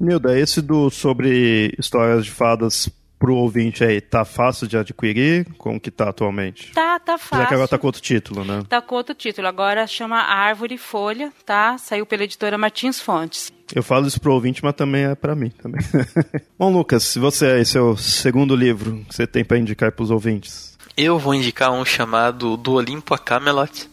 [0.00, 5.46] Nilda, esse do sobre histórias de fadas pro ouvinte aí, tá fácil de adquirir?
[5.58, 6.72] Como que tá atualmente?
[6.72, 7.42] Tá, tá fácil.
[7.42, 8.62] Já que agora tá com outro título, né?
[8.68, 9.48] Tá com outro título.
[9.48, 11.76] Agora chama Árvore e Folha, tá?
[11.78, 13.52] Saiu pela editora Martins Fontes.
[13.74, 15.80] Eu falo isso pro ouvinte, mas também é para mim também.
[16.58, 20.10] Bom, Lucas, se você esse é o segundo livro que você tem para indicar pros
[20.10, 20.78] ouvintes.
[20.96, 23.88] Eu vou indicar um chamado Do Olimpo a Camelot,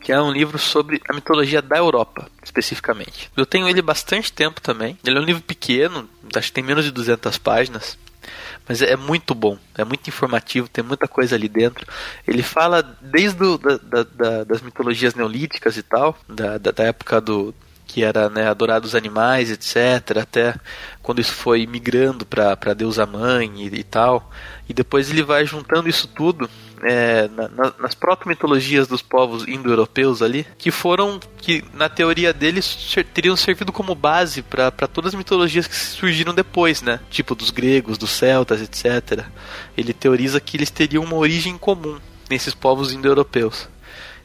[0.00, 3.30] que é um livro sobre a mitologia da Europa, especificamente.
[3.36, 4.96] Eu tenho ele bastante tempo também.
[5.04, 7.98] Ele é um livro pequeno, acho que tem menos de 200 páginas.
[8.68, 11.86] Mas é muito bom, é muito informativo, tem muita coisa ali dentro.
[12.26, 17.54] Ele fala desde do, da, da, das mitologias neolíticas e tal, da, da, época do
[17.86, 20.54] que era né, adorar animais, etc., até
[21.02, 24.30] quando isso foi migrando para deusa mãe e, e, tal.
[24.68, 26.50] E depois ele vai juntando isso tudo
[26.82, 32.94] é, na, na, nas proto-mitologias dos povos indo-europeus ali, que foram, que na teoria deles
[33.14, 37.00] teriam servido como base para todas as mitologias que surgiram depois, né?
[37.10, 39.24] Tipo dos gregos, dos celtas, etc.
[39.76, 43.68] Ele teoriza que eles teriam uma origem comum nesses povos indo-europeus.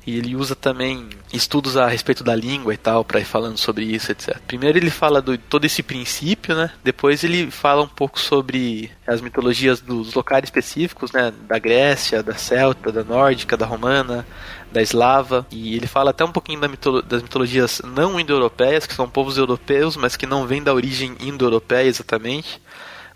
[0.05, 3.85] E ele usa também estudos a respeito da língua e tal, para ir falando sobre
[3.85, 4.37] isso, etc.
[4.47, 6.71] Primeiro ele fala de todo esse princípio, né?
[6.83, 11.31] Depois ele fala um pouco sobre as mitologias dos locais específicos, né?
[11.47, 14.25] Da Grécia, da Celta, da Nórdica, da Romana,
[14.71, 15.45] da Eslava.
[15.51, 19.37] E ele fala até um pouquinho da mitolo das mitologias não indo-europeias, que são povos
[19.37, 22.59] europeus, mas que não vêm da origem indo-europeia exatamente.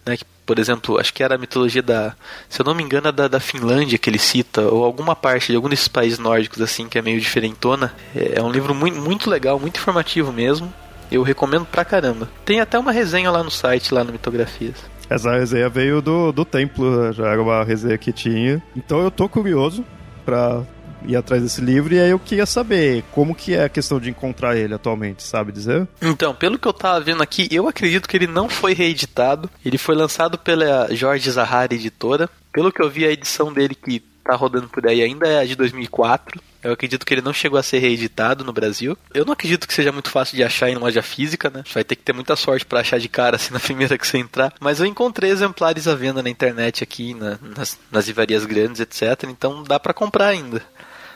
[0.05, 2.15] Né, que por exemplo, acho que era a mitologia da,
[2.47, 5.55] se eu não me engano, da, da Finlândia que ele cita, ou alguma parte de
[5.55, 7.93] algum desses países nórdicos assim que é meio diferentona.
[8.15, 10.71] É, é um livro muito, muito legal, muito informativo mesmo.
[11.11, 12.29] Eu recomendo pra caramba.
[12.43, 14.75] Tem até uma resenha lá no site, lá no Mitografias.
[15.09, 18.61] Essa resenha veio do, do templo, já era uma resenha que tinha.
[18.75, 19.85] Então eu tô curioso
[20.25, 20.63] pra
[21.07, 24.09] ir atrás desse livro e aí eu queria saber como que é a questão de
[24.09, 25.87] encontrar ele atualmente, sabe dizer?
[26.01, 29.49] Então, pelo que eu tava vendo aqui, eu acredito que ele não foi reeditado.
[29.65, 32.29] Ele foi lançado pela Jorge Zahara Editora.
[32.51, 35.45] Pelo que eu vi, a edição dele que tá rodando por aí ainda é a
[35.45, 36.41] de 2004.
[36.63, 38.97] Eu acredito que ele não chegou a ser reeditado no Brasil.
[39.13, 41.63] Eu não acredito que seja muito fácil de achar em loja física, né?
[41.71, 44.17] Vai ter que ter muita sorte para achar de cara assim na primeira que você
[44.17, 44.51] entrar.
[44.59, 49.25] Mas eu encontrei exemplares à venda na internet aqui, na, nas, nas livrarias grandes, etc.
[49.29, 50.63] Então dá para comprar ainda.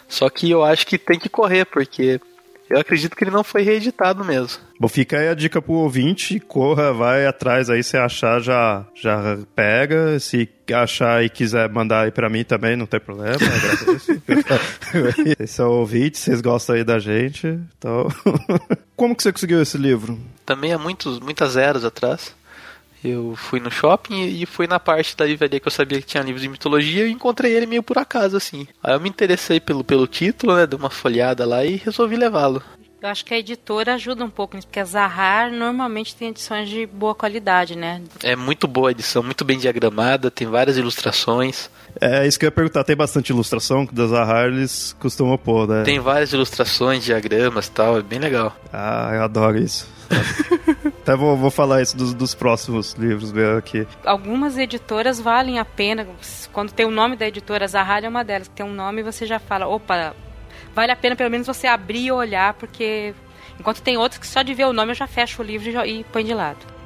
[0.09, 2.19] Só que eu acho que tem que correr, porque
[2.69, 4.61] eu acredito que ele não foi reeditado mesmo.
[4.79, 9.39] Bom, fica aí a dica pro ouvinte, corra, vai atrás aí, se achar já, já
[9.55, 14.21] pega, se achar e quiser mandar aí pra mim também, não tem problema, agradeço.
[15.39, 18.07] Esse são ouvintes, vocês gostam aí da gente, então...
[18.95, 20.19] Como que você conseguiu esse livro?
[20.45, 22.35] Também há muitos, muitas eras atrás.
[23.03, 26.23] Eu fui no shopping e fui na parte da livraria que eu sabia que tinha
[26.23, 28.67] livros de mitologia e encontrei ele meio por acaso, assim.
[28.83, 30.67] Aí eu me interessei pelo, pelo título, né?
[30.67, 32.61] Dei uma folhada lá e resolvi levá-lo.
[33.01, 36.85] Eu acho que a editora ajuda um pouco, porque a Zahar normalmente tem edições de
[36.85, 38.01] boa qualidade, né?
[38.21, 41.69] É muito boa a edição, muito bem diagramada, tem várias ilustrações.
[42.01, 45.65] É isso que eu ia perguntar, tem bastante ilustração que da Zahar eles costumam pôr,
[45.65, 45.83] né?
[45.83, 48.53] Tem várias ilustrações, diagramas e tal, é bem legal.
[48.71, 49.87] Ah, eu adoro isso.
[51.09, 53.87] até vou, vou falar isso dos, dos próximos livros ver aqui.
[54.05, 56.07] Algumas editoras valem a pena.
[56.53, 59.25] Quando tem o nome da editora, Zahara é uma delas, que tem um nome você
[59.25, 60.13] já fala, opa,
[60.75, 63.15] vale a pena pelo menos você abrir e olhar, porque
[63.59, 66.01] enquanto tem outros que só de ver o nome eu já fecho o livro e,
[66.01, 66.78] e põe de lado.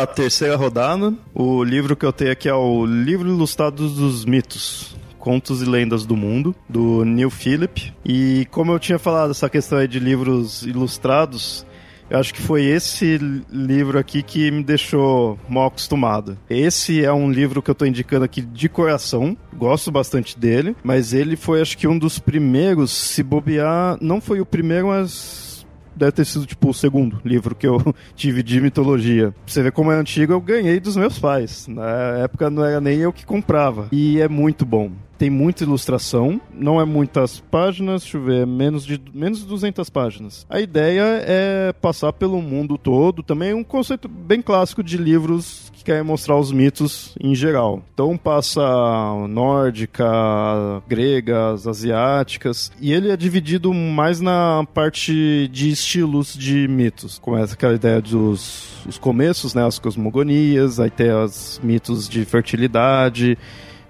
[0.00, 1.14] Vamos aqui para a terceira rodada.
[1.34, 4.96] O livro que eu tenho aqui é o Livro Ilustrado dos Mitos.
[5.18, 7.92] Contos e Lendas do Mundo, do Neil Phillip.
[8.02, 11.66] E como eu tinha falado, essa questão aí de livros ilustrados,
[12.08, 13.18] eu acho que foi esse
[13.52, 16.38] livro aqui que me deixou mal acostumado.
[16.48, 21.12] Esse é um livro que eu estou indicando aqui de coração, gosto bastante dele, mas
[21.12, 25.49] ele foi acho que um dos primeiros, se bobear, não foi o primeiro, mas
[26.00, 29.34] deve ter sido tipo o segundo livro que eu tive de mitologia.
[29.46, 31.68] Você vê como é antigo, eu ganhei dos meus pais.
[31.68, 33.88] Na época não era nem eu que comprava.
[33.92, 38.86] E é muito bom tem muita ilustração, não é muitas páginas, deixa eu ver, menos
[38.86, 40.46] de, menos de 200 páginas.
[40.48, 45.70] A ideia é passar pelo mundo todo, também é um conceito bem clássico de livros
[45.74, 47.82] que querem mostrar os mitos em geral.
[47.92, 48.62] Então passa
[49.28, 50.06] nórdica,
[50.88, 57.18] gregas, asiáticas, e ele é dividido mais na parte de estilos de mitos.
[57.18, 63.36] Começa aquela ideia dos os começos, né, as cosmogonias, aí tem os mitos de fertilidade,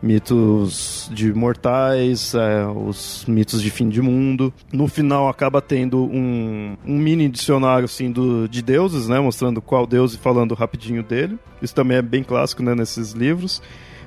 [0.02, 4.52] mitos de mortais, é, os mitos de fim de mundo.
[4.72, 9.86] No final acaba tendo um, um mini dicionário assim do, de deuses, né, mostrando qual
[9.86, 11.38] deus e falando rapidinho dele.
[11.60, 13.62] Isso também é bem clássico né, nesses livros.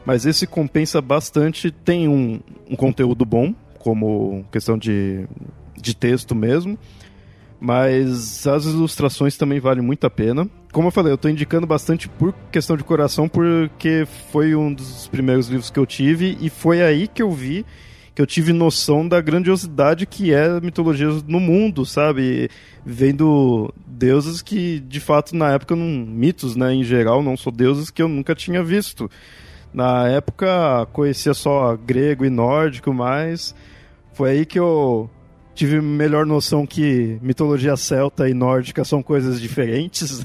[0.05, 5.25] Mas esse compensa bastante, tem um, um conteúdo bom, como questão de,
[5.79, 6.77] de texto mesmo
[7.63, 10.45] mas as ilustrações também valem muito a pena.
[10.73, 15.07] Como eu falei, eu estou indicando bastante por questão de coração, porque foi um dos
[15.07, 17.65] primeiros livros que eu tive e foi aí que eu vi
[18.13, 22.49] que eu tive noção da grandiosidade que é a mitologia no mundo, sabe?
[22.85, 27.89] Vendo deuses que, de fato, na época, não, mitos, né, em geral, não são deuses
[27.89, 29.09] que eu nunca tinha visto.
[29.73, 33.55] Na época, conhecia só grego e nórdico, mas
[34.13, 35.09] foi aí que eu
[35.53, 40.21] tive melhor noção que mitologia celta e nórdica são coisas diferentes.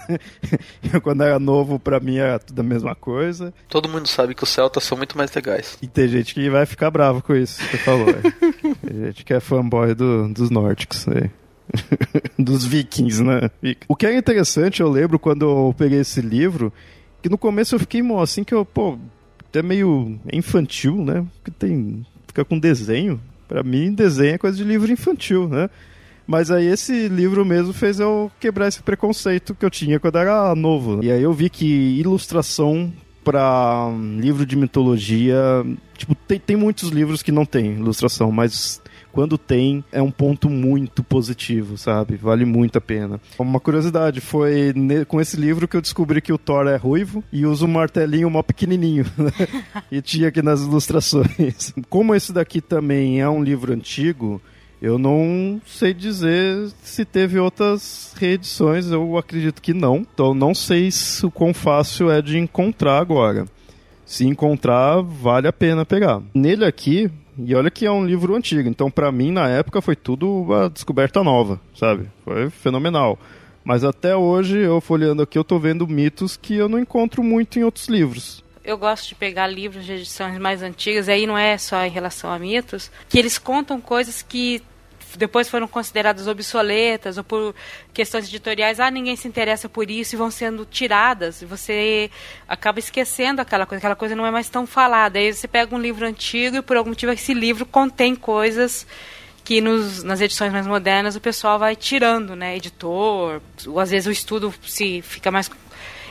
[1.03, 3.53] Quando era novo, para mim era tudo a mesma coisa.
[3.69, 5.79] Todo mundo sabe que os celtas são muito mais legais.
[5.83, 8.07] E tem gente que vai ficar bravo com isso que você falou.
[8.87, 11.07] tem gente que é fanboy do, dos nórdicos.
[12.39, 13.51] dos vikings, né?
[13.87, 16.73] O que é interessante, eu lembro quando eu peguei esse livro,
[17.23, 18.99] que no começo eu fiquei assim que eu, pô,
[19.49, 21.27] até meio infantil, né?
[21.37, 22.07] Porque tem.
[22.27, 23.21] Fica com desenho.
[23.49, 25.71] Para mim, desenho é coisa de livro infantil, né?
[26.27, 30.55] Mas aí esse livro mesmo fez eu quebrar esse preconceito que eu tinha quando era
[30.55, 31.03] novo.
[31.03, 32.93] E aí eu vi que ilustração
[33.25, 35.37] para livro de mitologia,
[35.97, 38.81] tipo, tem, tem muitos livros que não tem ilustração, mas
[39.19, 42.15] quando tem, é um ponto muito positivo, sabe?
[42.15, 43.21] Vale muito a pena.
[43.37, 44.73] Uma curiosidade, foi
[45.09, 48.31] com esse livro que eu descobri que o Thor é ruivo e usa um martelinho
[48.31, 49.05] mó pequenininho.
[49.19, 49.33] Né?
[49.91, 51.75] e tinha aqui nas ilustrações.
[51.91, 54.41] Como esse daqui também é um livro antigo,
[54.81, 60.07] eu não sei dizer se teve outras reedições, eu acredito que não.
[60.15, 63.47] Então não sei se o quão fácil é de encontrar agora.
[64.07, 66.23] Se encontrar, vale a pena pegar.
[66.33, 69.95] Nele aqui, e olha que é um livro antigo, então para mim na época foi
[69.95, 72.11] tudo uma descoberta nova, sabe?
[72.25, 73.19] Foi fenomenal.
[73.65, 77.59] Mas até hoje, eu folheando aqui, eu tô vendo mitos que eu não encontro muito
[77.59, 78.43] em outros livros.
[78.65, 82.31] Eu gosto de pegar livros de edições mais antigas, aí não é só em relação
[82.31, 84.63] a mitos, que eles contam coisas que
[85.17, 87.55] depois foram consideradas obsoletas ou por
[87.95, 91.43] questões editoriais, ah, ninguém se interessa por isso e vão sendo tiradas.
[91.43, 92.11] E você
[92.47, 95.19] acaba esquecendo aquela coisa, aquela coisa não é mais tão falada.
[95.19, 98.87] Aí você pega um livro antigo e por algum motivo esse livro contém coisas
[99.45, 102.57] que nos, nas edições mais modernas o pessoal vai tirando, né?
[102.57, 105.51] Editor, ou às vezes o estudo se fica mais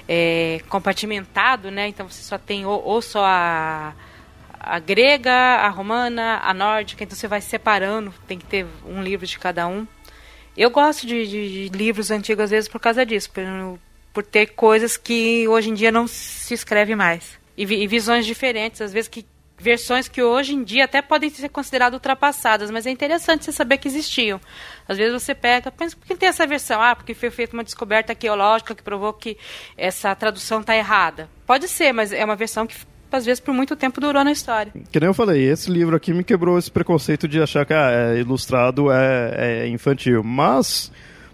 [0.08, 1.88] é, compartimentado, né?
[1.88, 3.94] Então você só tem ou, ou só a
[4.68, 9.26] a grega, a romana, a nórdica, então você vai separando, tem que ter um livro
[9.26, 9.88] de cada um.
[10.56, 13.44] Eu gosto de, de, de livros antigos às vezes por causa disso, por,
[14.14, 17.38] por ter coisas que hoje em dia não se escreve mais.
[17.56, 19.26] E, e visões diferentes, às vezes que
[19.60, 23.78] versões que hoje em dia até podem ser consideradas ultrapassadas, mas é interessante você saber
[23.78, 24.40] que existiam.
[24.88, 26.82] Às vezes você pega, pensa, por que tem essa versão?
[26.82, 29.38] Ah, porque foi feita uma descoberta arqueológica que provou que
[29.76, 31.28] essa tradução está errada.
[31.46, 32.76] Pode ser, mas é uma versão que
[33.12, 34.72] às vezes por muito tempo durou na história.
[34.92, 37.90] Que nem eu falei, esse livro aqui me quebrou esse preconceito de achar que ah,
[37.92, 40.24] é ilustrado é, é infantil.
[40.24, 40.92] Mas,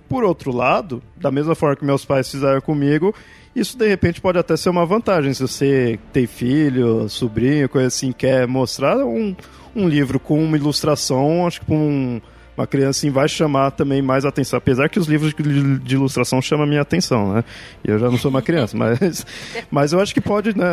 [0.07, 3.13] por outro lado, da mesma forma que meus pais fizeram comigo,
[3.55, 5.33] isso de repente pode até ser uma vantagem.
[5.33, 9.35] Se você tem filho, sobrinho, coisa assim, quer mostrar um,
[9.75, 12.21] um livro com uma ilustração, acho que com um
[12.57, 14.57] uma criança assim, vai chamar também mais atenção.
[14.57, 17.43] Apesar que os livros de, de ilustração chamam a minha atenção, né?
[17.83, 19.25] E eu já não sou uma criança, mas,
[19.69, 20.65] mas eu acho que pode né,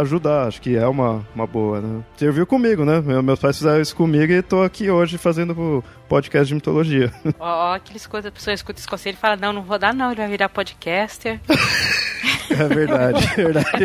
[0.00, 2.02] ajudar, acho que é uma, uma boa, né?
[2.16, 3.00] Serviu comigo, né?
[3.22, 7.12] Meus pais fizeram isso comigo e estou aqui hoje fazendo o podcast de mitologia.
[7.38, 9.94] Ó, oh, aqueles coisas, a pessoa escuta esse conselho e fala, não, não vou dar
[9.94, 11.40] não, ele vai virar podcaster.
[12.50, 13.84] É verdade, é verdade.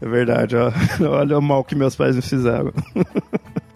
[0.00, 0.72] É verdade, ó.
[1.08, 2.72] Olha o mal que meus pais me fizeram.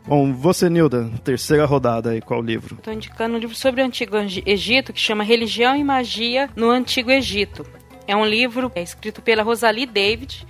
[0.07, 2.77] Bom, você, Nilda, terceira rodada aí, qual livro?
[2.77, 7.11] Estou indicando um livro sobre o Antigo Egito que chama Religião e Magia no Antigo
[7.11, 7.67] Egito.
[8.07, 10.47] É um livro é escrito pela Rosalie David,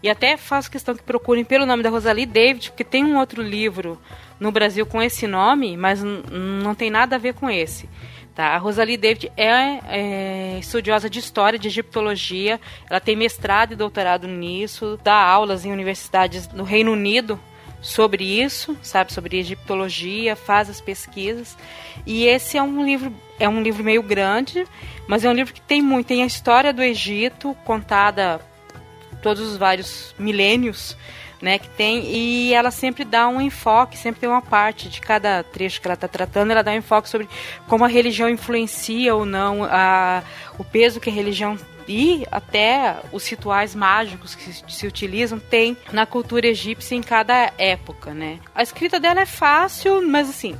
[0.00, 3.42] e até faço questão que procurem pelo nome da Rosalie David, porque tem um outro
[3.42, 4.00] livro
[4.38, 7.88] no Brasil com esse nome, mas não tem nada a ver com esse.
[8.32, 8.54] Tá?
[8.54, 14.28] A Rosalie David é, é, estudiosa de história, de egiptologia, ela tem mestrado e doutorado
[14.28, 17.38] nisso, dá aulas em universidades no Reino Unido,
[17.80, 21.56] sobre isso, sabe, sobre egiptologia, faz as pesquisas.
[22.06, 24.66] E esse é um livro, é um livro meio grande,
[25.06, 28.40] mas é um livro que tem muito, tem a história do Egito contada
[29.22, 30.96] todos os vários milênios,
[31.40, 35.42] né, que tem e ela sempre dá um enfoque, sempre tem uma parte de cada
[35.42, 37.28] trecho que ela está tratando, ela dá um enfoque sobre
[37.66, 40.22] como a religião influencia ou não a,
[40.58, 41.56] o peso que a religião
[41.88, 48.12] e até os rituais mágicos que se utilizam tem na cultura egípcia em cada época,
[48.12, 48.38] né?
[48.54, 50.56] A escrita dela é fácil, mas assim,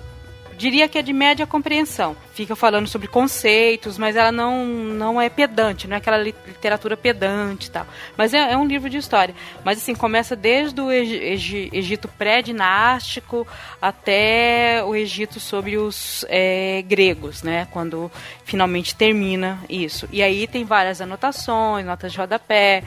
[0.61, 2.14] diria que é de média compreensão.
[2.34, 7.68] Fica falando sobre conceitos, mas ela não, não é pedante, não é aquela literatura pedante
[7.68, 7.86] e tal.
[8.16, 9.34] Mas é, é um livro de história.
[9.64, 13.46] Mas assim, começa desde o Egito pré-dinástico
[13.80, 17.66] até o Egito sobre os é, gregos, né?
[17.70, 18.12] Quando
[18.44, 20.06] finalmente termina isso.
[20.12, 22.82] E aí tem várias anotações, notas de rodapé,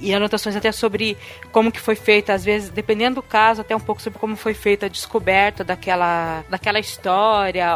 [0.00, 1.16] e anotações até sobre
[1.52, 4.54] como que foi feita, às vezes, dependendo do caso, até um pouco sobre como foi
[4.54, 7.17] feita a descoberta daquela, daquela história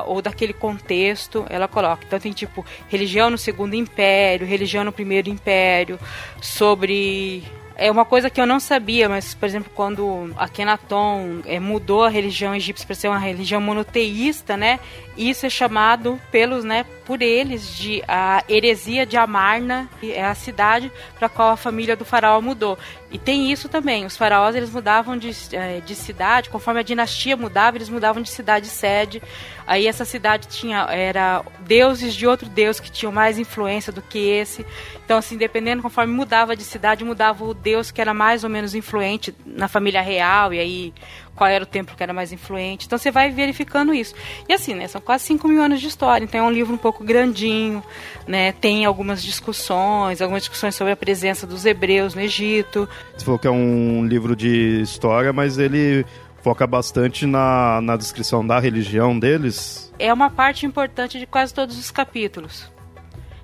[0.07, 2.05] ou daquele contexto, ela coloca.
[2.07, 5.99] Então tem tipo religião no segundo império, religião no primeiro império,
[6.41, 7.45] sobre
[7.77, 12.09] é uma coisa que eu não sabia, mas, por exemplo, quando Akhenaton é, mudou a
[12.09, 14.79] religião egípcia para ser uma religião monoteísta, né?
[15.17, 20.91] Isso é chamado pelos, né, por eles de a heresia de Amarna, é a cidade
[21.19, 22.79] para qual a família do faraó mudou.
[23.11, 27.37] E tem isso também, os faraós eles mudavam de, é, de cidade, conforme a dinastia
[27.37, 29.23] mudava, eles mudavam de cidade sede.
[29.67, 34.19] Aí essa cidade tinha era deuses de outro deus que tinham mais influência do que
[34.19, 34.65] esse.
[35.13, 38.75] Então assim, dependendo conforme mudava de cidade, mudava o deus que era mais ou menos
[38.75, 40.95] influente na família real e aí
[41.37, 42.87] qual era o templo que era mais influente.
[42.87, 44.15] Então você vai verificando isso.
[44.49, 46.79] E assim, né, são quase 5 mil anos de história, então é um livro um
[46.79, 47.85] pouco grandinho,
[48.27, 52.89] né, tem algumas discussões, algumas discussões sobre a presença dos hebreus no Egito.
[53.15, 56.07] Você falou que é um livro de história, mas ele
[56.41, 59.93] foca bastante na, na descrição da religião deles.
[59.99, 62.72] É uma parte importante de quase todos os capítulos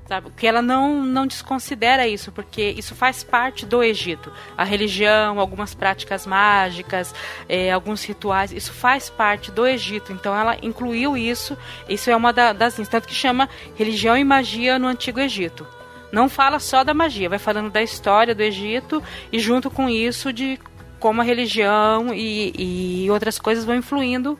[0.08, 0.30] sabe?
[0.34, 4.32] Que ela não, não desconsidera isso, porque isso faz parte do Egito.
[4.56, 7.14] A religião, algumas práticas mágicas,
[7.46, 10.10] é, alguns rituais, isso faz parte do Egito.
[10.10, 11.56] Então ela incluiu isso,
[11.88, 15.66] isso é uma da, das tanto que chama religião e magia no Antigo Egito.
[16.10, 20.32] Não fala só da magia, vai falando da história do Egito e junto com isso
[20.32, 20.58] de
[20.98, 24.38] como a religião e, e outras coisas vão influindo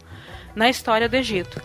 [0.57, 1.61] na história do Egito.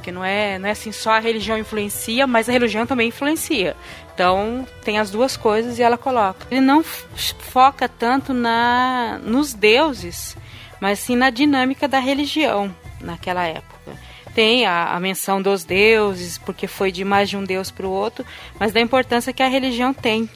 [0.00, 3.76] Porque não é, não é assim, só a religião influencia, mas a religião também influencia.
[4.14, 6.46] Então, tem as duas coisas e ela coloca.
[6.50, 10.38] Ele não foca tanto na nos deuses,
[10.80, 13.92] mas sim na dinâmica da religião naquela época.
[14.34, 17.90] Tem a, a menção dos deuses, porque foi de mais de um deus para o
[17.90, 18.24] outro,
[18.58, 20.30] mas da importância que a religião tem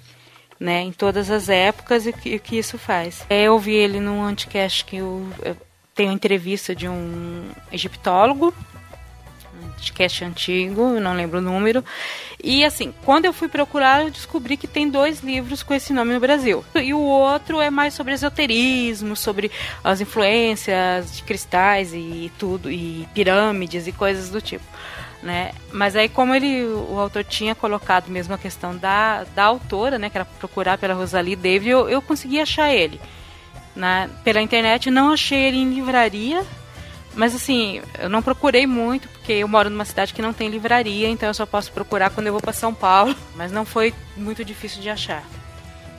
[0.61, 3.25] né, em todas as épocas e o que, que, isso faz.
[3.31, 5.57] É, eu vi ele num anticast que eu, eu
[5.95, 8.53] tenho entrevista de um egiptólogo
[9.93, 11.85] podcast antigo, não lembro o número.
[12.43, 16.13] E assim, quando eu fui procurar, eu descobri que tem dois livros com esse nome
[16.13, 16.65] no Brasil.
[16.75, 19.51] E o outro é mais sobre esoterismo, sobre
[19.83, 24.65] as influências de cristais e tudo, e pirâmides e coisas do tipo.
[25.23, 25.53] né?
[25.73, 30.11] Mas aí como ele, o autor tinha colocado mesmo a questão da, da autora, né?
[30.11, 33.01] Que era procurar pela Rosalie David, eu, eu consegui achar ele.
[33.75, 36.45] Na, pela internet, não achei ele em livraria,
[37.17, 41.09] mas assim, eu não procurei muito, porque eu moro numa cidade que não tem livraria,
[41.09, 43.15] então eu só posso procurar quando eu vou para São Paulo.
[43.37, 45.23] Mas não foi muito difícil de achar.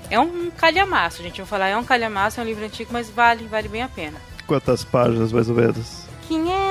[0.09, 1.39] É um calhamaço, gente.
[1.39, 3.89] Eu vou falar, é um calhamaço, é um livro antigo, mas vale, vale bem a
[3.89, 4.19] pena.
[4.45, 6.05] Quantas páginas, mais ou menos?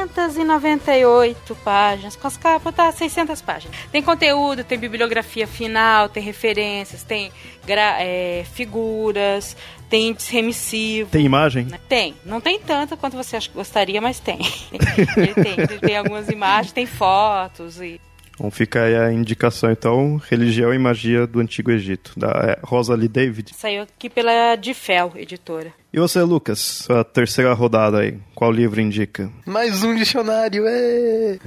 [0.08, 3.76] 598 páginas, com as capas tá 600 páginas.
[3.90, 7.32] Tem conteúdo, tem bibliografia final, tem referências, tem
[7.66, 9.56] é, figuras,
[9.88, 11.10] tem índice remissivo.
[11.10, 11.68] Tem imagem?
[11.88, 12.14] Tem.
[12.24, 14.38] Não tem tanta quanto você gostaria, mas tem.
[15.16, 15.54] ele tem.
[15.58, 18.00] Ele tem algumas imagens, tem fotos e...
[18.34, 23.08] Então fica aí a indicação, então, Religião e Magia do Antigo Egito, da é, Rosalie
[23.08, 23.52] David.
[23.54, 25.72] Saiu aqui pela Difel, editora.
[25.92, 29.30] E você, Lucas, a terceira rodada aí, qual livro indica?
[29.46, 31.38] Mais um dicionário, é!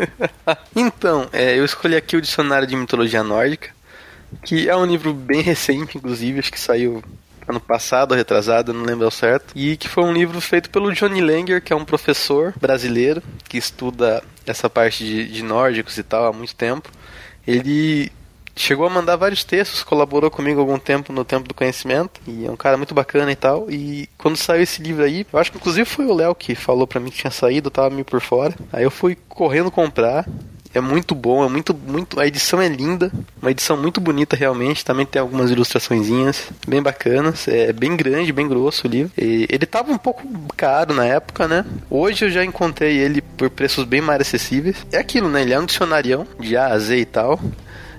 [0.74, 3.70] então, é, eu escolhi aqui o Dicionário de Mitologia Nórdica,
[4.42, 7.04] que é um livro bem recente, inclusive, acho que saiu
[7.46, 11.20] ano passado, retrasado, não lembro ao certo, e que foi um livro feito pelo Johnny
[11.20, 16.26] Langer, que é um professor brasileiro que estuda essa parte de, de nórdicos e tal
[16.26, 16.90] há muito tempo.
[17.46, 18.10] Ele
[18.56, 22.50] chegou a mandar vários textos, colaborou comigo algum tempo no Tempo do Conhecimento, e é
[22.50, 23.70] um cara muito bacana e tal.
[23.70, 26.86] E quando saiu esse livro aí, eu acho que inclusive foi o Léo que falou
[26.86, 28.54] para mim que tinha saído, eu tava meio por fora.
[28.72, 30.26] Aí eu fui correndo comprar,
[30.74, 32.18] é muito bom, é muito, muito.
[32.20, 33.10] A edição é linda,
[33.40, 34.84] uma edição muito bonita realmente.
[34.84, 37.46] Também tem algumas ilustraçõezinhas bem bacanas.
[37.46, 39.12] É bem grande, bem grosso o livro.
[39.16, 41.64] E ele tava um pouco caro na época, né?
[41.88, 44.84] Hoje eu já encontrei ele por preços bem mais acessíveis.
[44.90, 45.42] É aquilo, né?
[45.42, 47.40] Ele é um dicionarião de A a Z e tal.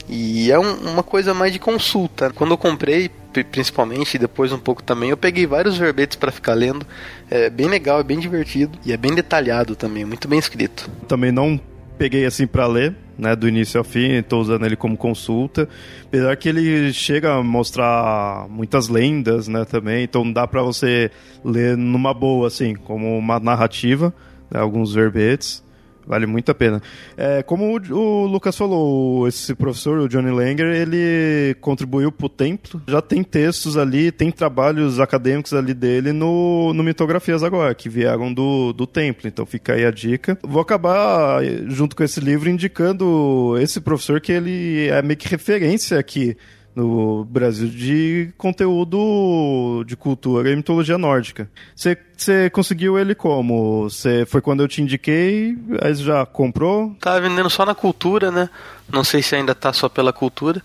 [0.08, 2.30] E é um, uma coisa mais de consulta.
[2.32, 3.10] Quando eu comprei,
[3.52, 6.86] principalmente, e depois um pouco também, eu peguei vários verbetes para ficar lendo.
[7.30, 10.90] É bem legal, é bem divertido e é bem detalhado também, muito bem escrito.
[11.08, 11.60] Também não
[11.98, 15.68] peguei assim para ler, né, do início ao fim, estou usando ele como consulta.
[16.06, 21.10] Apesar que ele chega a mostrar muitas lendas, né, também, então dá para você
[21.43, 24.14] ler numa boa assim, como uma narrativa,
[24.52, 25.64] né, alguns verbetes.
[26.08, 26.82] Vale muito a pena.
[27.18, 32.30] É, como o, o, Lucas falou, esse professor, o Johnny Langer, ele contribuiu para o
[32.30, 32.82] templo.
[32.88, 38.34] Já tem textos ali, tem trabalhos acadêmicos ali dele no, no Mitografias agora, que vieram
[38.34, 39.28] do, do templo.
[39.28, 40.38] Então fica aí a dica.
[40.43, 45.97] Vou acabar, junto com esse livro, indicando esse professor que ele é meio que referência
[45.97, 46.38] aqui
[46.76, 51.50] no Brasil de conteúdo de cultura e mitologia nórdica.
[51.76, 53.90] Você conseguiu ele como?
[53.90, 56.96] Você foi quando eu te indiquei, aí já comprou?
[57.00, 58.50] Tava vendendo só na cultura, né?
[58.92, 60.62] Não sei se ainda tá só pela cultura.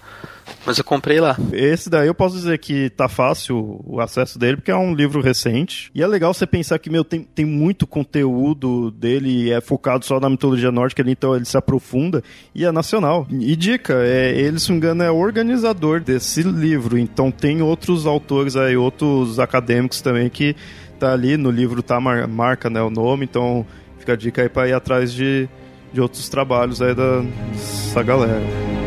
[0.64, 1.36] Mas eu comprei lá.
[1.52, 5.20] Esse daí eu posso dizer que tá fácil o acesso dele, porque é um livro
[5.20, 5.90] recente.
[5.94, 10.20] E é legal você pensar que, meu, tem, tem muito conteúdo dele, é focado só
[10.20, 12.22] na mitologia nórdica, então ele se aprofunda.
[12.54, 13.26] E é nacional.
[13.30, 16.98] E dica, é, ele, se não me engano, é organizador desse livro.
[16.98, 20.54] Então tem outros autores aí, outros acadêmicos também que
[20.98, 23.24] tá ali no livro, tá mar, marca né, o nome.
[23.24, 23.66] Então
[23.98, 25.48] fica a dica aí pra ir atrás de,
[25.92, 27.22] de outros trabalhos aí da,
[27.52, 28.79] dessa galera.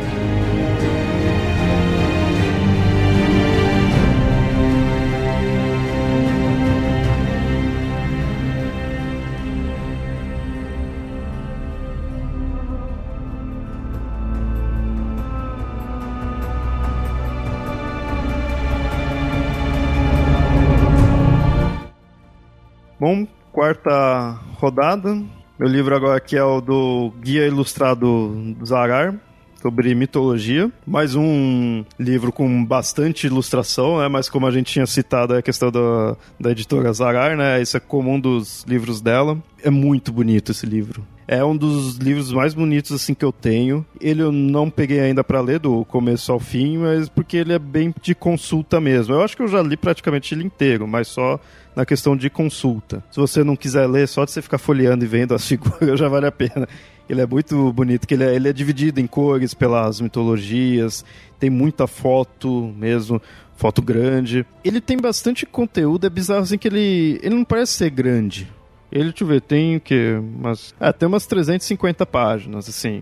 [23.14, 25.22] Bom, quarta rodada.
[25.60, 29.14] Meu livro agora aqui é o do Guia Ilustrado Zarar,
[29.62, 30.72] sobre mitologia.
[30.84, 34.08] Mais um livro com bastante ilustração, né?
[34.08, 37.62] Mas como a gente tinha citado a questão da, da editora Zarar, né?
[37.62, 39.38] Isso é comum dos livros dela.
[39.62, 41.06] É muito bonito esse livro.
[41.28, 43.86] É um dos livros mais bonitos assim que eu tenho.
[44.00, 47.60] Ele eu não peguei ainda para ler do começo ao fim, mas porque ele é
[47.60, 49.14] bem de consulta mesmo.
[49.14, 51.40] Eu acho que eu já li praticamente ele inteiro, mas só
[51.76, 53.04] na questão de consulta.
[53.10, 56.08] Se você não quiser ler, só de você ficar folheando e vendo as figuras já
[56.08, 56.68] vale a pena.
[57.10, 61.04] Ele é muito bonito, que ele é, ele é dividido em cores pelas mitologias,
[61.38, 63.22] tem muita foto mesmo,
[63.58, 64.46] foto grande.
[64.64, 68.50] Ele tem bastante conteúdo, é bizarro assim que ele, ele não parece ser grande.
[68.94, 70.20] Ele, deixa eu ver, tem o quê?
[70.20, 73.02] Umas, é, tem umas 350 páginas, assim.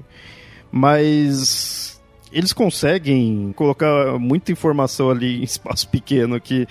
[0.71, 6.65] Mas eles conseguem colocar muita informação ali em espaço pequeno que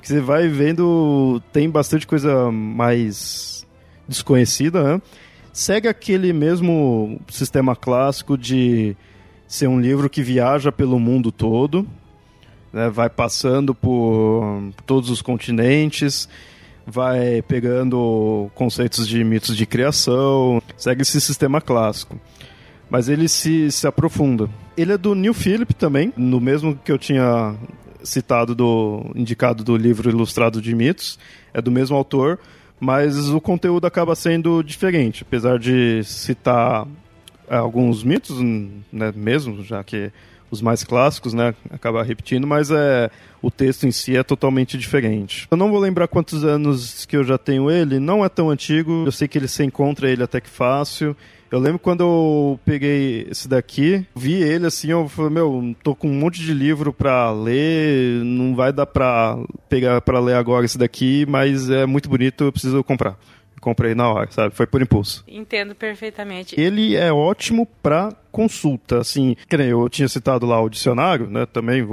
[0.00, 3.64] que você vai vendo, tem bastante coisa mais
[4.08, 5.02] desconhecida, né?
[5.52, 8.96] Segue aquele mesmo sistema clássico de
[9.46, 11.86] ser um livro que viaja pelo mundo todo,
[12.72, 12.88] né?
[12.90, 16.28] vai passando por todos os continentes,
[16.86, 22.18] vai pegando conceitos de mitos de criação, segue esse sistema clássico.
[22.92, 24.50] mas ele se, se aprofunda.
[24.76, 27.54] Ele é do Neil Philip também, no mesmo que eu tinha
[28.04, 31.18] citado do indicado do livro Ilustrado de Mitos,
[31.54, 32.38] é do mesmo autor,
[32.78, 36.86] mas o conteúdo acaba sendo diferente, apesar de citar
[37.48, 38.38] é, alguns mitos,
[38.92, 40.12] né, mesmo, já que
[40.50, 43.10] os mais clássicos, né, acaba repetindo, mas é
[43.42, 45.48] o texto em si é totalmente diferente.
[45.50, 49.02] Eu não vou lembrar quantos anos que eu já tenho ele, não é tão antigo,
[49.04, 51.16] eu sei que ele se encontra ele até que fácil.
[51.50, 56.08] Eu lembro quando eu peguei esse daqui, vi ele assim, eu falei, meu, tô com
[56.08, 59.36] um monte de livro pra ler, não vai dar pra
[59.68, 63.18] pegar pra ler agora esse daqui, mas é muito bonito, eu preciso comprar
[63.62, 64.54] comprei na hora, sabe?
[64.54, 65.24] Foi por impulso.
[65.26, 66.60] Entendo perfeitamente.
[66.60, 71.46] Ele é ótimo para consulta, assim, eu tinha citado lá o dicionário, né?
[71.46, 71.86] Também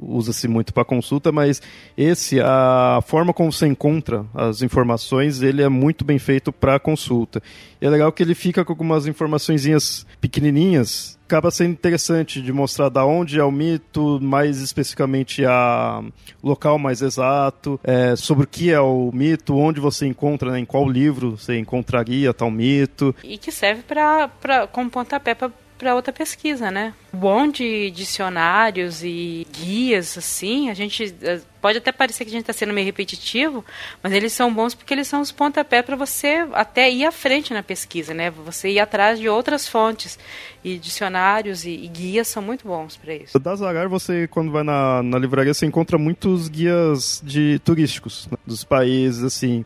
[0.00, 1.62] usa-se muito para consulta, mas
[1.96, 7.42] esse a forma como você encontra as informações, ele é muito bem feito para consulta.
[7.80, 12.88] E é legal que ele fica com algumas informaçõezinhas pequenininhas acaba sendo interessante de mostrar
[12.88, 16.02] da onde é o mito, mais especificamente a
[16.42, 20.64] local mais exato, é, sobre o que é o mito, onde você encontra, né, em
[20.64, 23.14] qual livro você encontraria tal mito.
[23.22, 26.92] E que serve para como pontapé para para outra pesquisa, né?
[27.12, 32.42] Bom de dicionários e guias, assim, a gente eh, pode até parecer que a gente
[32.42, 33.64] está sendo meio repetitivo,
[34.02, 37.54] mas eles são bons porque eles são os pontapés para você até ir à frente
[37.54, 38.30] na pesquisa, né?
[38.30, 40.18] Você ir atrás de outras fontes
[40.62, 43.38] e dicionários e, e guias são muito bons para isso.
[43.38, 48.36] Da Zagar, você quando vai na, na livraria você encontra muitos guias de turísticos né?
[48.44, 49.64] dos países, assim.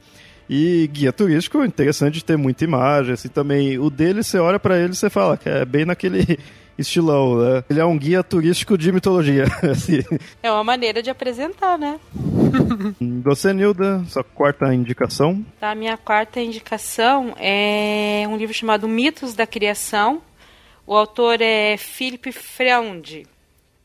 [0.55, 3.79] E guia turístico, interessante de ter muita imagem, assim, também.
[3.79, 6.39] O dele, você olha para ele e você fala que é bem naquele
[6.77, 7.65] estilão, né?
[7.71, 9.45] Ele é um guia turístico de mitologia.
[9.65, 10.05] Assim.
[10.43, 11.99] É uma maneira de apresentar, né?
[13.25, 15.43] Você, Nilda, sua quarta indicação?
[15.59, 20.21] Tá, a minha quarta indicação é um livro chamado Mitos da Criação.
[20.87, 23.27] O autor é Philip Freund.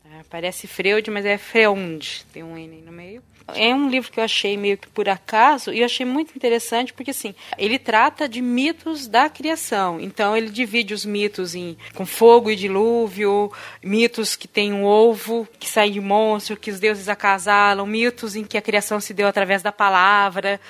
[0.04, 2.26] É, parece Freud, mas é Freund.
[2.30, 3.22] Tem um N no meio.
[3.54, 6.92] É um livro que eu achei meio que por acaso e eu achei muito interessante
[6.92, 10.00] porque assim, ele trata de mitos da criação.
[10.00, 13.50] Então ele divide os mitos em com fogo e dilúvio,
[13.82, 18.44] mitos que tem um ovo que sai de monstro, que os deuses acasalam, mitos em
[18.44, 20.60] que a criação se deu através da palavra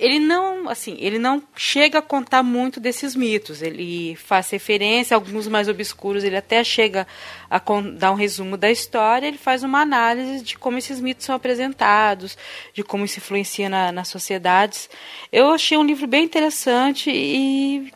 [0.00, 3.60] ele não, assim, ele não chega a contar muito desses mitos.
[3.60, 7.06] Ele faz referência, alguns mais obscuros, ele até chega
[7.50, 7.60] a
[7.94, 12.38] dar um resumo da história, ele faz uma análise de como esses mitos são apresentados,
[12.72, 14.88] de como isso influencia na, nas sociedades.
[15.30, 17.92] Eu achei um livro bem interessante e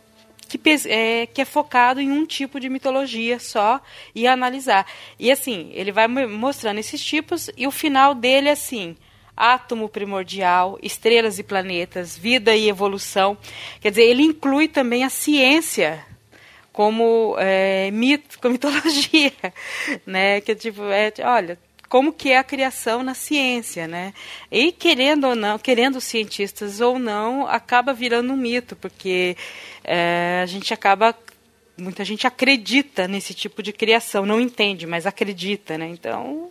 [0.47, 3.81] que é, que é focado em um tipo de mitologia só
[4.15, 4.87] e analisar.
[5.19, 8.95] E assim, ele vai mostrando esses tipos e o final dele é assim
[9.37, 13.37] átomo primordial, estrelas e planetas, vida e evolução.
[13.81, 16.05] Quer dizer, ele inclui também a ciência
[16.73, 19.33] como é, mito, como mitologia,
[20.07, 20.41] né?
[20.41, 21.59] Que tipo, é, olha,
[21.89, 24.13] como que é a criação na ciência, né?
[24.51, 29.37] E querendo ou não, querendo cientistas ou não, acaba virando um mito, porque
[29.85, 31.17] é, a gente acaba
[31.77, 35.89] muita gente acredita nesse tipo de criação, não entende, mas acredita, né?
[35.89, 36.51] Então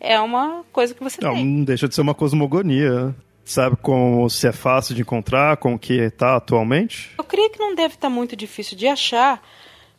[0.00, 1.44] é uma coisa que você não, tem.
[1.44, 3.14] Não deixa de ser uma cosmogonia.
[3.44, 7.10] Sabe como se é fácil de encontrar, com o que está atualmente?
[7.18, 9.42] Eu creio que não deve estar tá muito difícil de achar,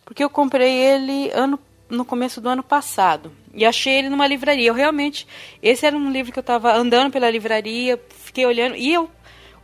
[0.03, 3.31] porque eu comprei ele ano, no começo do ano passado.
[3.53, 4.67] E achei ele numa livraria.
[4.67, 5.27] Eu realmente.
[5.61, 8.75] Esse era um livro que eu estava andando pela livraria, fiquei olhando.
[8.75, 9.09] E eu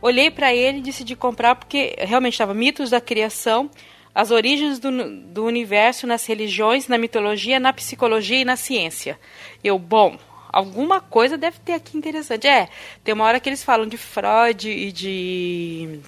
[0.00, 3.70] olhei para ele e decidi comprar, porque realmente estava Mitos da Criação,
[4.14, 4.90] as origens do,
[5.26, 9.18] do universo nas religiões, na mitologia, na psicologia e na ciência.
[9.64, 10.18] Eu, bom,
[10.52, 12.46] alguma coisa deve ter aqui interessante.
[12.46, 12.68] É,
[13.02, 16.00] tem uma hora que eles falam de Freud e de,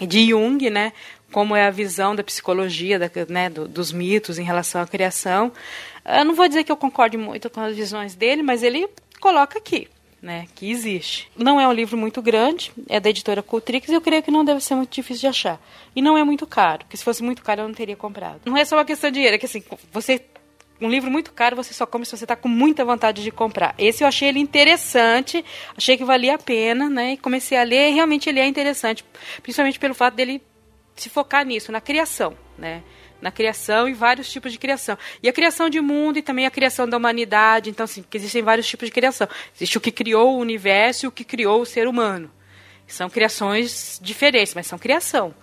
[0.00, 0.92] de Jung, né?
[1.32, 5.52] Como é a visão da psicologia, da, né, do, dos mitos em relação à criação.
[6.04, 8.88] Eu não vou dizer que eu concorde muito com as visões dele, mas ele
[9.20, 9.88] coloca aqui.
[10.22, 11.30] Né, que existe.
[11.34, 14.44] Não é um livro muito grande, é da editora Cultrix e eu creio que não
[14.44, 15.58] deve ser muito difícil de achar.
[15.96, 18.42] E não é muito caro, porque se fosse muito caro eu não teria comprado.
[18.44, 20.22] Não é só uma questão de dinheiro, é que assim, você
[20.80, 23.74] um livro muito caro você só compra se você está com muita vontade de comprar.
[23.78, 25.44] Esse eu achei ele interessante,
[25.76, 27.12] achei que valia a pena, né?
[27.12, 29.04] E comecei a ler, e realmente ele é interessante,
[29.42, 30.42] principalmente pelo fato dele
[30.96, 32.82] se focar nisso, na criação, né?
[33.20, 34.96] Na criação e vários tipos de criação.
[35.22, 37.70] E a criação de mundo e também a criação da humanidade.
[37.70, 39.28] Então, assim, existem vários tipos de criação.
[39.54, 42.30] Existe o que criou o universo e o que criou o ser humano.
[42.86, 45.34] São criações diferentes, mas são criação.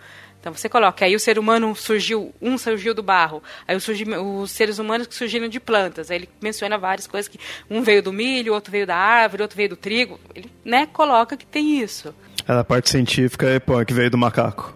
[0.47, 4.07] Então você coloca, aí o ser humano surgiu, um surgiu do barro, aí surgiu,
[4.41, 6.09] os seres humanos que surgiram de plantas.
[6.09, 7.37] Aí ele menciona várias coisas que
[7.69, 10.17] um veio do milho, outro veio da árvore, outro veio do trigo.
[10.33, 12.15] Ele, né, coloca que tem isso.
[12.47, 14.73] É, a parte científica é, pô, que veio do macaco.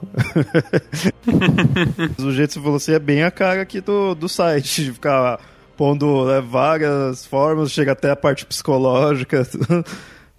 [2.19, 4.91] o jeito que você falou assim é bem a cara aqui do, do site, de
[4.91, 5.39] ficar
[5.77, 9.47] pondo né, várias formas, chega até a parte psicológica.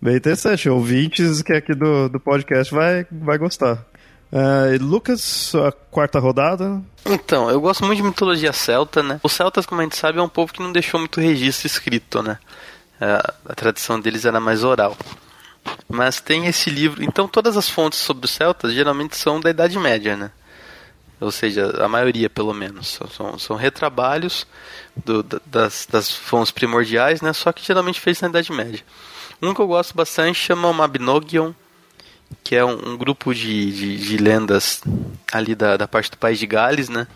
[0.03, 0.69] Bem interessante.
[0.69, 3.87] Ouvintes que é aqui do, do podcast vai, vai gostar.
[4.33, 6.83] Uh, Lucas, a quarta rodada.
[7.05, 9.21] Então, eu gosto muito de mitologia celta, né?
[9.23, 12.23] Os celtas, como a gente sabe, é um povo que não deixou muito registro escrito,
[12.23, 12.39] né?
[12.99, 14.97] Uh, a tradição deles era mais oral.
[15.87, 17.05] Mas tem esse livro.
[17.05, 20.31] Então, todas as fontes sobre os celtas geralmente são da Idade Média, né?
[21.21, 22.99] Ou seja, a maioria, pelo menos.
[23.11, 24.47] São, são retrabalhos
[24.97, 27.35] do, das, das fontes primordiais, né?
[27.35, 28.83] Só que geralmente feitos na Idade Média.
[29.43, 31.53] Um que eu gosto bastante chama Mabinogion,
[32.43, 34.83] que é um, um grupo de, de, de, lendas
[35.33, 37.07] ali da, da parte do país de Gales, né?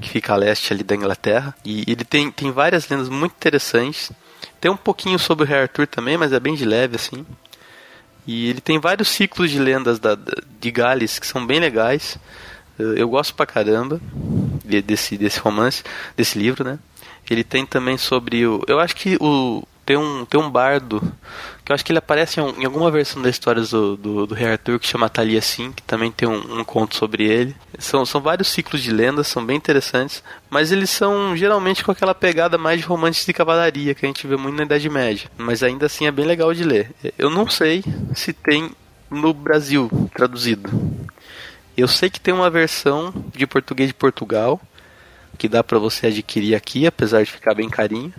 [0.00, 1.54] Que fica a leste ali da Inglaterra.
[1.64, 4.12] E ele tem, tem várias lendas muito interessantes.
[4.60, 7.26] Tem um pouquinho sobre o Rei Arthur também, mas é bem de leve, assim.
[8.26, 10.16] E ele tem vários ciclos de lendas da,
[10.60, 12.18] de Gales que são bem legais.
[12.78, 14.00] Eu gosto pra caramba
[14.84, 15.82] desse, desse romance,
[16.16, 16.78] desse livro, né?
[17.28, 18.62] Ele tem também sobre o.
[18.66, 21.00] Eu acho que o, tem um, tem um bardo,
[21.64, 24.34] que eu acho que ele aparece em, em alguma versão das histórias do, do, do,
[24.36, 27.56] Rei Arthur, que chama Thalia Sim, que também tem um, um, conto sobre ele.
[27.76, 32.14] São, são vários ciclos de lendas, são bem interessantes, mas eles são geralmente com aquela
[32.14, 35.28] pegada mais de romances de cavalaria, que a gente vê muito na Idade Média.
[35.36, 36.92] Mas ainda assim é bem legal de ler.
[37.18, 37.82] Eu não sei
[38.14, 38.70] se tem
[39.10, 40.70] no Brasil traduzido.
[41.76, 44.60] Eu sei que tem uma versão de português de Portugal,
[45.36, 48.14] que dá para você adquirir aqui, apesar de ficar bem carinho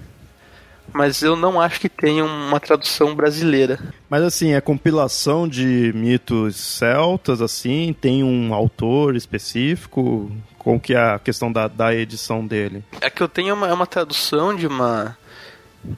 [0.93, 3.79] mas eu não acho que tenha uma tradução brasileira.
[4.09, 10.31] Mas assim, é compilação de mitos celtas, assim, tem um autor específico?
[10.57, 12.83] Com que é a questão da, da edição dele?
[13.01, 15.17] É que eu tenho uma, é uma tradução de uma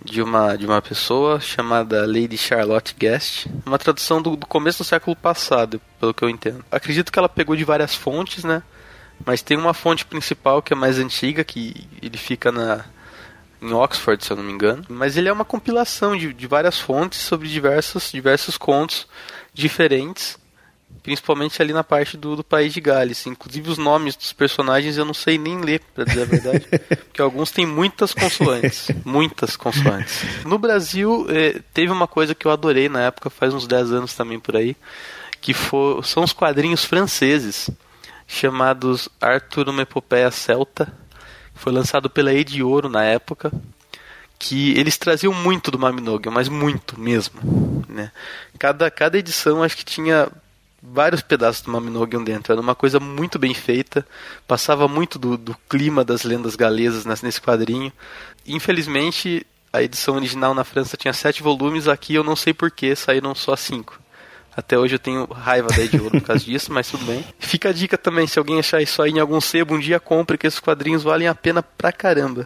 [0.04, 4.86] de uma de uma pessoa chamada Lady Charlotte Guest, uma tradução do, do começo do
[4.86, 6.64] século passado, pelo que eu entendo.
[6.72, 8.64] Acredito que ela pegou de várias fontes, né?
[9.26, 12.86] Mas tem uma fonte principal que é mais antiga, que ele fica na
[13.64, 14.86] em Oxford, se eu não me engano.
[14.90, 19.08] Mas ele é uma compilação de, de várias fontes sobre diversos, diversos contos
[19.54, 20.38] diferentes,
[21.02, 23.26] principalmente ali na parte do, do país de Gales.
[23.26, 26.68] Inclusive os nomes dos personagens eu não sei nem ler, para dizer a verdade,
[27.08, 30.24] porque alguns têm muitas consoantes, muitas consoantes.
[30.46, 34.14] No Brasil eh, teve uma coisa que eu adorei na época, faz uns 10 anos
[34.14, 34.76] também por aí,
[35.40, 37.70] que for, são os quadrinhos franceses
[38.28, 40.92] chamados Arthur uma epopeia celta
[41.54, 43.52] foi lançado pela Ed Ouro na época,
[44.38, 47.86] que eles traziam muito do Mabinogion, mas muito mesmo.
[47.88, 48.12] Né?
[48.60, 50.30] Cada, cada edição acho que tinha
[50.82, 52.52] vários pedaços do Mabinogion dentro.
[52.52, 54.06] Era uma coisa muito bem feita,
[54.46, 57.92] passava muito do, do clima das lendas galesas nesse quadrinho.
[58.46, 63.34] Infelizmente, a edição original na França tinha sete volumes, aqui eu não sei porquê, saíram
[63.34, 64.03] só cinco.
[64.56, 67.24] Até hoje eu tenho raiva da de ouro por causa disso, mas tudo bem.
[67.40, 70.38] Fica a dica também, se alguém achar isso aí em algum sebo, um dia compre,
[70.38, 72.46] que esses quadrinhos valem a pena pra caramba.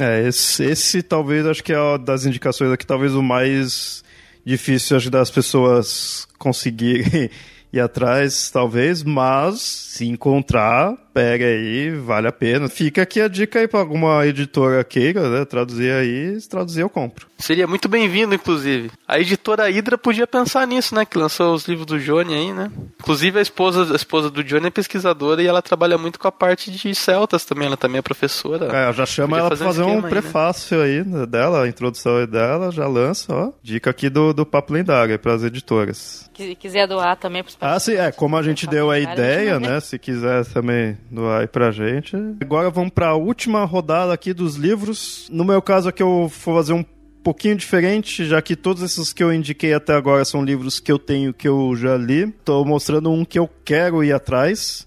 [0.00, 4.04] É, esse, esse talvez acho que é das indicações aqui, talvez o mais
[4.44, 7.30] difícil acho, das pessoas conseguirem
[7.72, 12.68] ir atrás, talvez, mas se encontrar, pega aí, vale a pena.
[12.68, 16.88] Fica aqui a dica aí para alguma editora queira, né, traduzir aí, se traduzir eu
[16.88, 17.26] compro.
[17.36, 18.90] Seria muito bem-vindo, inclusive.
[19.06, 22.70] A editora Hydra podia pensar nisso, né, que lançou os livros do Johnny aí, né?
[23.00, 26.32] Inclusive a esposa, a esposa do Johnny é pesquisadora e ela trabalha muito com a
[26.32, 28.66] parte de celtas também, ela também é professora.
[28.76, 31.20] É, já chama podia ela para fazer um, um prefácio aí, né?
[31.20, 33.52] aí dela, a introdução aí dela, já lança, ó.
[33.62, 36.28] Dica aqui do, do Papo Lendário para as editoras.
[36.36, 39.58] Se quiser doar também para os Ah, sim, é, como a gente deu a ideia,
[39.58, 42.16] né, se quiser também doar aí pra gente.
[42.40, 45.28] Agora vamos pra última rodada aqui dos livros.
[45.30, 46.84] No meu caso aqui eu vou fazer um
[47.22, 50.98] pouquinho diferente, já que todos esses que eu indiquei até agora são livros que eu
[50.98, 52.22] tenho que eu já li.
[52.22, 54.86] Estou mostrando um que eu quero ir atrás.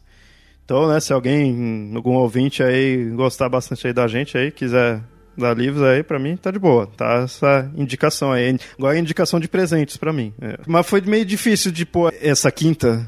[0.63, 5.01] Então, né, se alguém, algum ouvinte aí gostar bastante aí da gente aí, quiser
[5.38, 8.57] dar livros aí, para mim tá de boa, tá essa indicação aí.
[8.78, 10.34] Agora é indicação de presentes para mim.
[10.41, 10.57] É.
[10.65, 13.05] Mas foi meio difícil de pôr essa quinta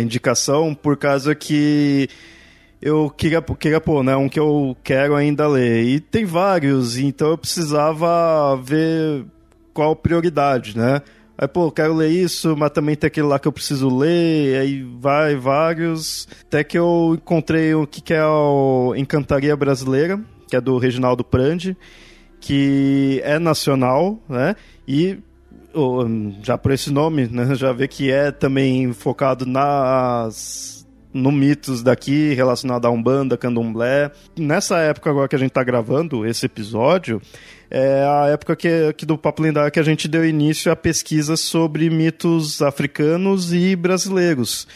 [0.00, 2.08] indicação, por causa que
[2.80, 4.16] eu queria, queria pôr, né?
[4.16, 5.82] Um que eu quero ainda ler.
[5.84, 9.24] E tem vários, então eu precisava ver
[9.72, 11.02] qual prioridade, né?
[11.36, 14.82] Aí, pô, quero ler isso, mas também tem aquele lá que eu preciso ler, aí
[14.82, 16.26] vai vários.
[16.42, 21.76] Até que eu encontrei o que é o Encantaria Brasileira, que é do Reginaldo Prandi,
[22.40, 24.56] que é nacional, né?
[24.86, 25.18] E
[26.42, 30.77] já por esse nome, né, já vê que é também focado nas
[31.12, 34.10] no mitos daqui relacionado a Umbanda, Candomblé.
[34.36, 37.20] Nessa época agora que a gente está gravando esse episódio,
[37.70, 41.40] é a época que, que do Papo Lendário que a gente deu início a pesquisas
[41.40, 44.66] sobre mitos africanos e brasileiros.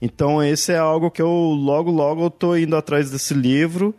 [0.00, 3.94] Então esse é algo que eu logo logo estou indo atrás desse livro.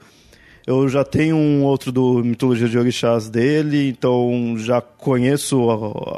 [0.66, 5.70] Eu já tenho um outro do Mitologia de Orixás dele, então já conheço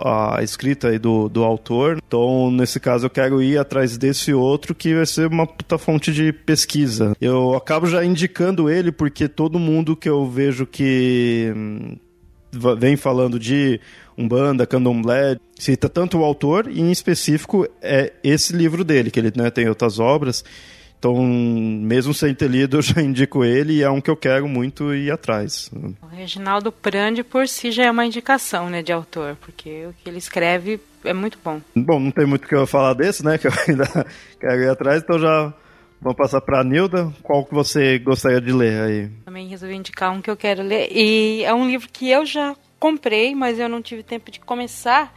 [0.04, 1.98] a, a escrita aí do, do autor.
[2.08, 6.14] Então, nesse caso, eu quero ir atrás desse outro que vai ser uma puta fonte
[6.14, 7.18] de pesquisa.
[7.20, 11.96] Eu acabo já indicando ele porque todo mundo que eu vejo que hum,
[12.78, 13.80] vem falando de
[14.16, 19.34] Umbanda, Candomblé, cita tanto o autor e, em específico, é esse livro dele, que ele
[19.36, 20.44] né, tem outras obras.
[21.06, 24.48] Então, mesmo sem ter lido, eu já indico ele e é um que eu quero
[24.48, 25.70] muito ir atrás.
[26.02, 30.10] O Reginaldo Prandi, por si, já é uma indicação né, de autor, porque o que
[30.10, 31.62] ele escreve é muito bom.
[31.76, 33.86] Bom, não tem muito o que eu falar desse, né, que eu ainda
[34.40, 35.54] quero ir atrás, então já
[36.02, 37.14] vamos passar para a Nilda.
[37.22, 39.10] Qual que você gostaria de ler aí?
[39.26, 42.56] Também resolvi indicar um que eu quero ler, e é um livro que eu já
[42.80, 45.14] comprei, mas eu não tive tempo de começar,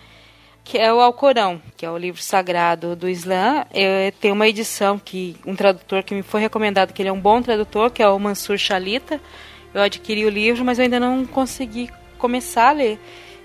[0.69, 3.65] que é o Alcorão, que é o livro sagrado do Islã.
[3.73, 7.19] Eu tenho uma edição que um tradutor que me foi recomendado, que ele é um
[7.19, 9.19] bom tradutor, que é o Mansur Shalita.
[9.73, 11.89] Eu adquiri o livro, mas eu ainda não consegui
[12.19, 13.01] começar a ler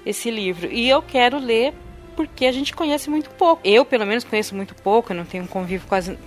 [0.06, 0.68] esse livro.
[0.70, 1.74] E eu quero ler
[2.14, 3.62] porque a gente conhece muito pouco.
[3.64, 6.20] Eu, pelo menos, conheço muito pouco, eu não tenho convívio quase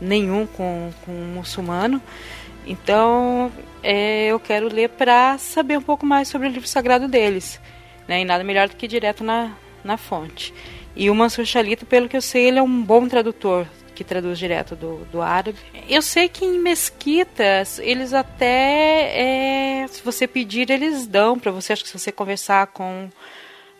[0.00, 2.00] nenhum com, com um muçulmano.
[2.64, 3.50] Então,
[3.82, 7.60] é, eu quero ler para saber um pouco mais sobre o livro sagrado deles.
[8.06, 8.20] Né?
[8.20, 9.50] E nada melhor do que direto na,
[9.84, 10.52] na fonte.
[10.96, 14.38] E o Mansur Shalita, pelo que eu sei, ele é um bom tradutor que traduz
[14.38, 15.58] direto do, do árabe.
[15.88, 21.72] Eu sei que em mesquitas eles até, é, se você pedir, eles dão para você.
[21.72, 23.08] Acho que se você conversar com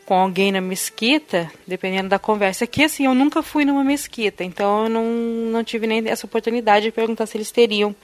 [0.05, 2.65] com alguém na mesquita, dependendo da conversa.
[2.65, 5.05] Aqui, assim, eu nunca fui numa mesquita, então eu não,
[5.51, 7.95] não tive nem essa oportunidade de perguntar se eles teriam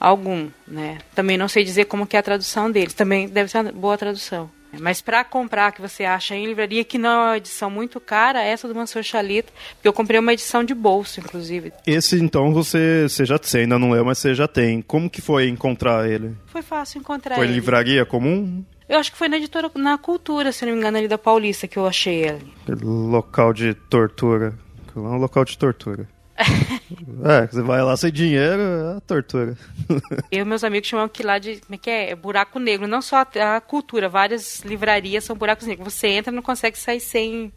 [0.00, 0.98] algum, né?
[1.14, 2.94] Também não sei dizer como que é a tradução deles.
[2.94, 4.50] Também deve ser uma boa tradução.
[4.80, 8.42] Mas para comprar que você acha em livraria, que não é uma edição muito cara,
[8.42, 11.72] essa do Mansur Chalita, porque eu comprei uma edição de bolso, inclusive.
[11.86, 14.82] Esse então você, você já você ainda não leu, mas você já tem.
[14.82, 16.36] Como que foi encontrar ele?
[16.46, 17.52] Foi fácil encontrar foi ele.
[17.52, 18.64] Foi livraria comum?
[18.88, 21.68] Eu acho que foi na editora, na Cultura, se não me engano, ali da Paulista
[21.68, 22.52] que eu achei ele.
[22.82, 24.54] Local de tortura.
[24.96, 26.08] É um local de tortura.
[27.24, 28.60] é, você vai lá sem dinheiro,
[28.96, 29.56] é tortura.
[30.30, 31.56] Eu e meus amigos chamam que lá de.
[31.56, 32.10] Como é que é?
[32.10, 32.86] é buraco negro.
[32.86, 35.92] Não só a, a, cultura, várias livrarias são buracos negros.
[35.92, 37.52] Você entra e não consegue sair sem.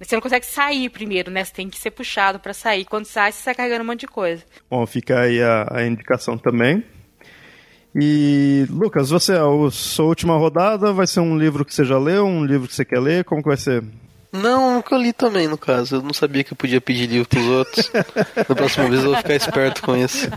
[0.00, 1.44] Você não consegue sair primeiro, né?
[1.44, 2.84] Você tem que ser puxado para sair.
[2.84, 4.42] Quando sai, você sai carregando um monte de coisa.
[4.68, 6.84] Bom, fica aí a, a indicação também.
[7.94, 12.26] E, Lucas, você, a sua última rodada vai ser um livro que você já leu,
[12.26, 13.24] um livro que você quer ler?
[13.24, 13.84] Como que vai ser?
[14.34, 15.94] Não, eu li também, no caso.
[15.96, 17.88] Eu não sabia que eu podia pedir livro pros outros.
[18.36, 20.28] da próxima vez eu vou ficar esperto com isso.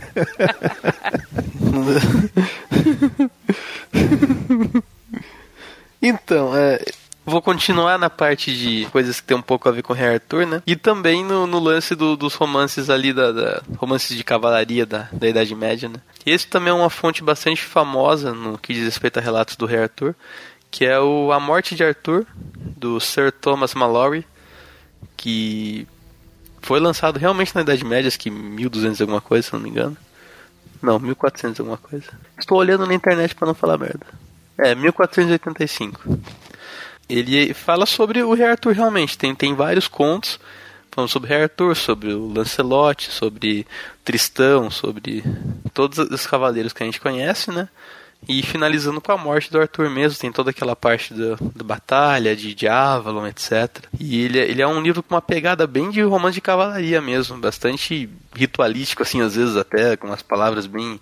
[6.00, 6.80] então, é,
[7.30, 10.14] Vou continuar na parte de coisas que tem um pouco a ver com o Rei
[10.14, 10.64] Arthur, né?
[10.66, 15.10] E também no, no lance do, dos romances ali, da, da, romances de cavalaria da,
[15.12, 16.00] da Idade Média, né?
[16.26, 19.66] E esse também é uma fonte bastante famosa no que diz respeito a relatos do
[19.66, 20.16] Rei Arthur,
[20.70, 22.26] que é o A Morte de Arthur,
[22.76, 24.26] do Sir Thomas Malory,
[25.16, 25.88] que
[26.62, 29.98] foi lançado realmente na Idade Média, acho que 1200 alguma coisa, se não me engano.
[30.82, 32.08] Não, 1400 alguma coisa.
[32.38, 34.06] Estou olhando na internet para não falar merda.
[34.58, 36.20] É, 1485
[37.10, 39.18] ele fala sobre o Rei Arthur realmente.
[39.18, 40.40] Tem, tem vários contos
[40.92, 43.66] falando sobre Rei Arthur, sobre o Lancelot, sobre
[44.04, 45.24] Tristão, sobre
[45.74, 47.70] todos os cavaleiros que a gente conhece, né?
[48.28, 52.36] E finalizando com a morte do Arthur mesmo, tem toda aquela parte da, da batalha,
[52.36, 53.86] de, Avalon, etc.
[54.00, 57.02] E ele, é, ele é um livro com uma pegada bem de romance de cavalaria
[57.02, 61.00] mesmo, bastante ritualístico, assim, às vezes até, com umas palavras bem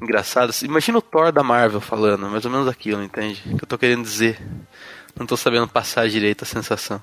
[0.00, 0.62] engraçadas.
[0.62, 3.42] Imagina o Thor da Marvel falando, mais ou menos aquilo, entende?
[3.46, 4.40] O que eu tô querendo dizer
[5.16, 7.02] não estou sabendo passar direito a sensação.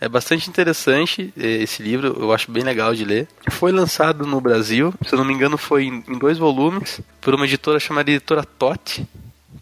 [0.00, 3.28] É bastante interessante eh, esse livro, eu acho bem legal de ler.
[3.50, 7.44] Foi lançado no Brasil, se eu não me engano, foi em dois volumes, por uma
[7.44, 9.06] editora chamada Editora Tote,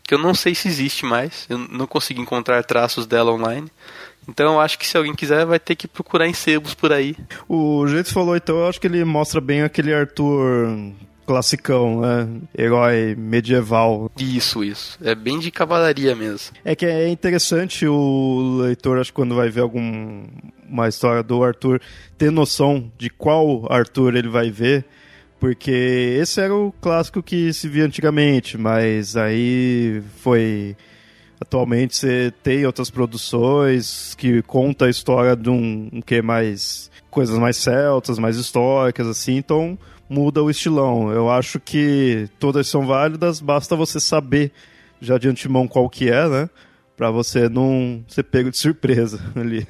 [0.05, 3.68] que eu não sei se existe mais, eu não consegui encontrar traços dela online.
[4.28, 7.16] Então eu acho que se alguém quiser vai ter que procurar em sebos por aí.
[7.49, 10.93] O jeito que você falou, então, eu acho que ele mostra bem aquele Arthur
[11.29, 12.26] classicão, né?
[12.57, 14.11] Herói medieval.
[14.18, 14.99] Isso, isso.
[15.03, 16.57] É bem de cavalaria mesmo.
[16.64, 20.24] É que é interessante o leitor, acho que quando vai ver alguma
[20.66, 21.83] uma história do Arthur,
[22.16, 24.87] ter noção de qual Arthur ele vai ver.
[25.39, 30.74] Porque esse era o clássico que se via antigamente, mas aí foi
[31.39, 37.39] atualmente você tem outras produções que conta a história de um, um que mais coisas
[37.39, 41.12] mais celtas, mais históricas assim, então muda o estilão.
[41.12, 44.52] Eu acho que todas são válidas, basta você saber
[45.00, 46.50] já de antemão qual que é, né?
[46.96, 49.66] Pra você não ser pego de surpresa ali.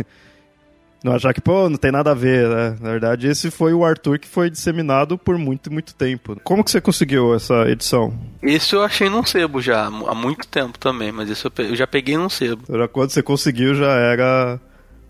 [1.02, 2.76] Não achar que, pô, não tem nada a ver, né?
[2.80, 6.36] Na verdade, esse foi o Arthur que foi disseminado por muito, muito tempo.
[6.42, 8.18] Como que você conseguiu essa edição?
[8.42, 12.16] Esse eu achei num sebo já, há muito tempo também, mas esse eu, já peguei
[12.16, 12.64] num sebo.
[12.68, 14.60] Já quando você conseguiu, já era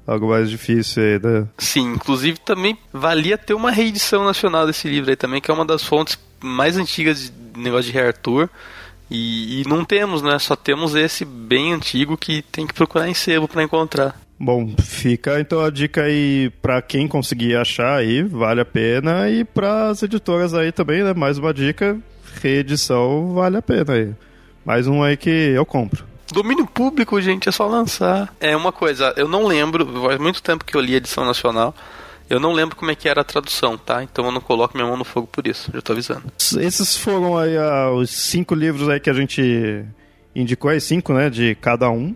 [0.08, 1.46] algo mais difícil aí, né?
[1.58, 5.66] Sim, inclusive também valia ter uma reedição nacional desse livro aí também, que é uma
[5.66, 8.48] das fontes mais antigas de negócio de Rei Arthur.
[9.10, 10.38] E, e, não temos, né?
[10.38, 14.20] Só temos esse bem antigo que tem que procurar em sebo para encontrar.
[14.38, 19.28] Bom, fica então a dica aí para quem conseguir achar aí, vale a pena.
[19.30, 21.14] E para as editoras aí também, né?
[21.14, 21.98] Mais uma dica,
[22.42, 24.12] reedição vale a pena aí.
[24.64, 26.07] Mais um aí que eu compro.
[26.32, 28.34] Domínio público, gente, é só lançar.
[28.38, 31.74] É uma coisa, eu não lembro, faz muito tempo que eu li a edição nacional.
[32.28, 34.02] Eu não lembro como é que era a tradução, tá?
[34.02, 36.24] Então eu não coloco minha mão no fogo por isso, já tô avisando.
[36.60, 39.84] Esses foram aí ah, os cinco livros aí que a gente
[40.36, 41.30] indicou aí, cinco, né?
[41.30, 42.14] De cada um.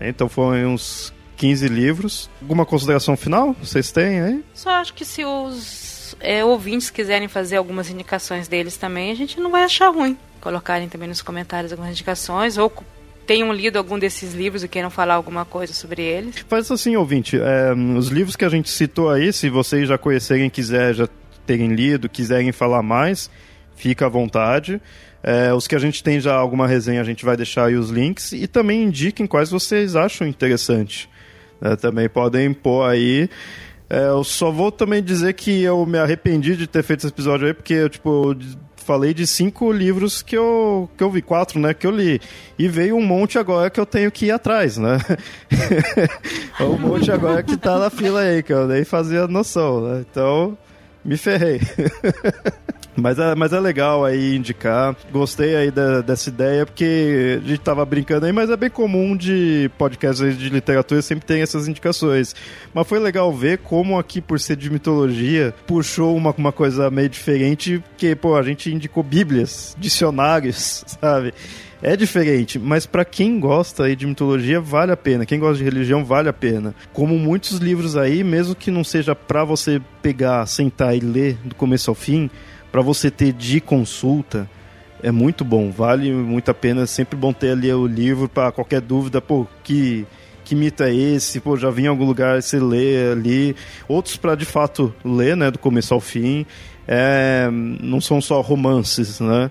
[0.00, 2.30] Então foram uns 15 livros.
[2.40, 4.44] Alguma consideração final vocês têm aí?
[4.54, 9.38] Só acho que se os é, ouvintes quiserem fazer algumas indicações deles também, a gente
[9.38, 10.16] não vai achar ruim.
[10.40, 12.72] Colocarem também nos comentários algumas indicações ou
[13.26, 16.38] tenham lido algum desses livros e queiram falar alguma coisa sobre eles.
[16.48, 17.38] Faz assim, ouvinte.
[17.38, 21.08] É, os livros que a gente citou aí, se vocês já conhecerem, quiser já
[21.46, 23.30] terem lido, quiserem falar mais,
[23.74, 24.80] fica à vontade.
[25.22, 27.90] É, os que a gente tem já alguma resenha, a gente vai deixar aí os
[27.90, 31.08] links e também indiquem quais vocês acham interessante.
[31.60, 33.30] É, também podem pôr aí.
[33.88, 37.46] É, eu só vou também dizer que eu me arrependi de ter feito esse episódio
[37.46, 38.34] aí, porque eu, tipo,
[38.82, 42.20] falei de cinco livros que eu, que eu vi, quatro, né, que eu li.
[42.58, 44.98] E veio um monte agora que eu tenho que ir atrás, né?
[46.60, 50.04] um monte agora que tá na fila aí, que eu nem fazia noção, né?
[50.10, 50.56] Então,
[51.04, 51.60] me ferrei.
[52.96, 54.94] Mas é, mas é legal aí indicar.
[55.10, 59.16] Gostei aí da, dessa ideia, porque a gente tava brincando aí, mas é bem comum
[59.16, 62.34] de podcasts de literatura sempre tem essas indicações.
[62.74, 67.08] Mas foi legal ver como aqui, por ser de mitologia, puxou uma, uma coisa meio
[67.08, 71.32] diferente, porque, pô, a gente indicou bíblias, dicionários, sabe?
[71.82, 75.26] É diferente, mas para quem gosta aí de mitologia vale a pena.
[75.26, 76.72] Quem gosta de religião vale a pena.
[76.92, 81.56] Como muitos livros aí, mesmo que não seja para você pegar, sentar e ler do
[81.56, 82.30] começo ao fim,
[82.72, 84.48] para você ter de consulta
[85.02, 86.82] é muito bom, vale muito a pena.
[86.82, 90.06] É sempre bom ter ali o livro para qualquer dúvida, pô, que
[90.44, 91.38] que mito é esse?
[91.38, 93.54] Pô, já vi em algum lugar, você lê ali.
[93.86, 96.44] Outros para de fato ler, né, do começo ao fim.
[96.86, 99.50] É, não são só romances, né?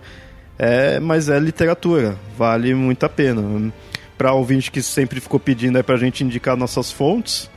[0.59, 3.71] É, mas é literatura, vale muito a pena.
[4.17, 7.49] Para ouvinte que sempre ficou pedindo aí pra gente indicar nossas fontes,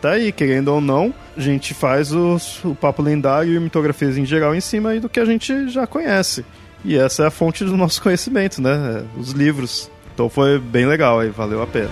[0.00, 4.24] tá aí, querendo ou não, a gente faz os, o papo lendário e mitografias em
[4.24, 6.44] geral em cima do que a gente já conhece.
[6.84, 9.04] E essa é a fonte do nosso conhecimento, né?
[9.16, 9.90] Os livros.
[10.14, 11.90] Então foi bem legal aí, valeu a pena.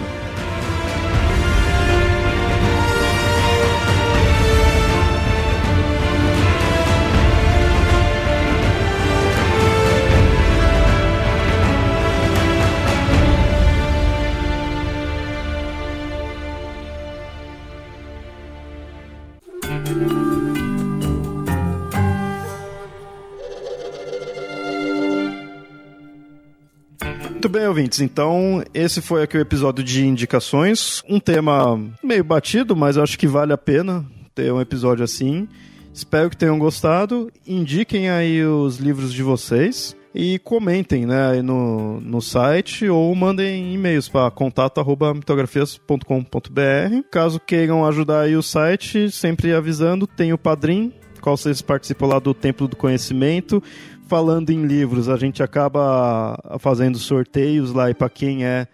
[27.68, 28.00] Ouvintes.
[28.00, 31.02] Então, esse foi aqui o episódio de indicações.
[31.08, 34.04] Um tema meio batido, mas acho que vale a pena
[34.34, 35.48] ter um episódio assim.
[35.92, 37.30] Espero que tenham gostado.
[37.46, 43.74] Indiquem aí os livros de vocês e comentem né, aí no, no site ou mandem
[43.74, 47.08] e-mails para contato.mitografias.com.br.
[47.10, 52.18] Caso queiram ajudar aí o site, sempre avisando, tem o Padrim, qual vocês participam lá
[52.18, 53.62] do Templo do Conhecimento
[54.08, 58.66] falando em livros, a gente acaba fazendo sorteios lá e para quem é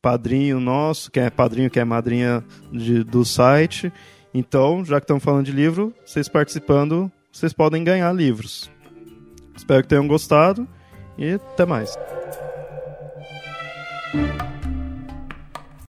[0.00, 3.92] padrinho nosso, quem é padrinho, quem é madrinha de, do site.
[4.34, 8.70] Então, já que estamos falando de livro, vocês participando, vocês podem ganhar livros.
[9.56, 10.68] Espero que tenham gostado
[11.16, 11.96] e até mais.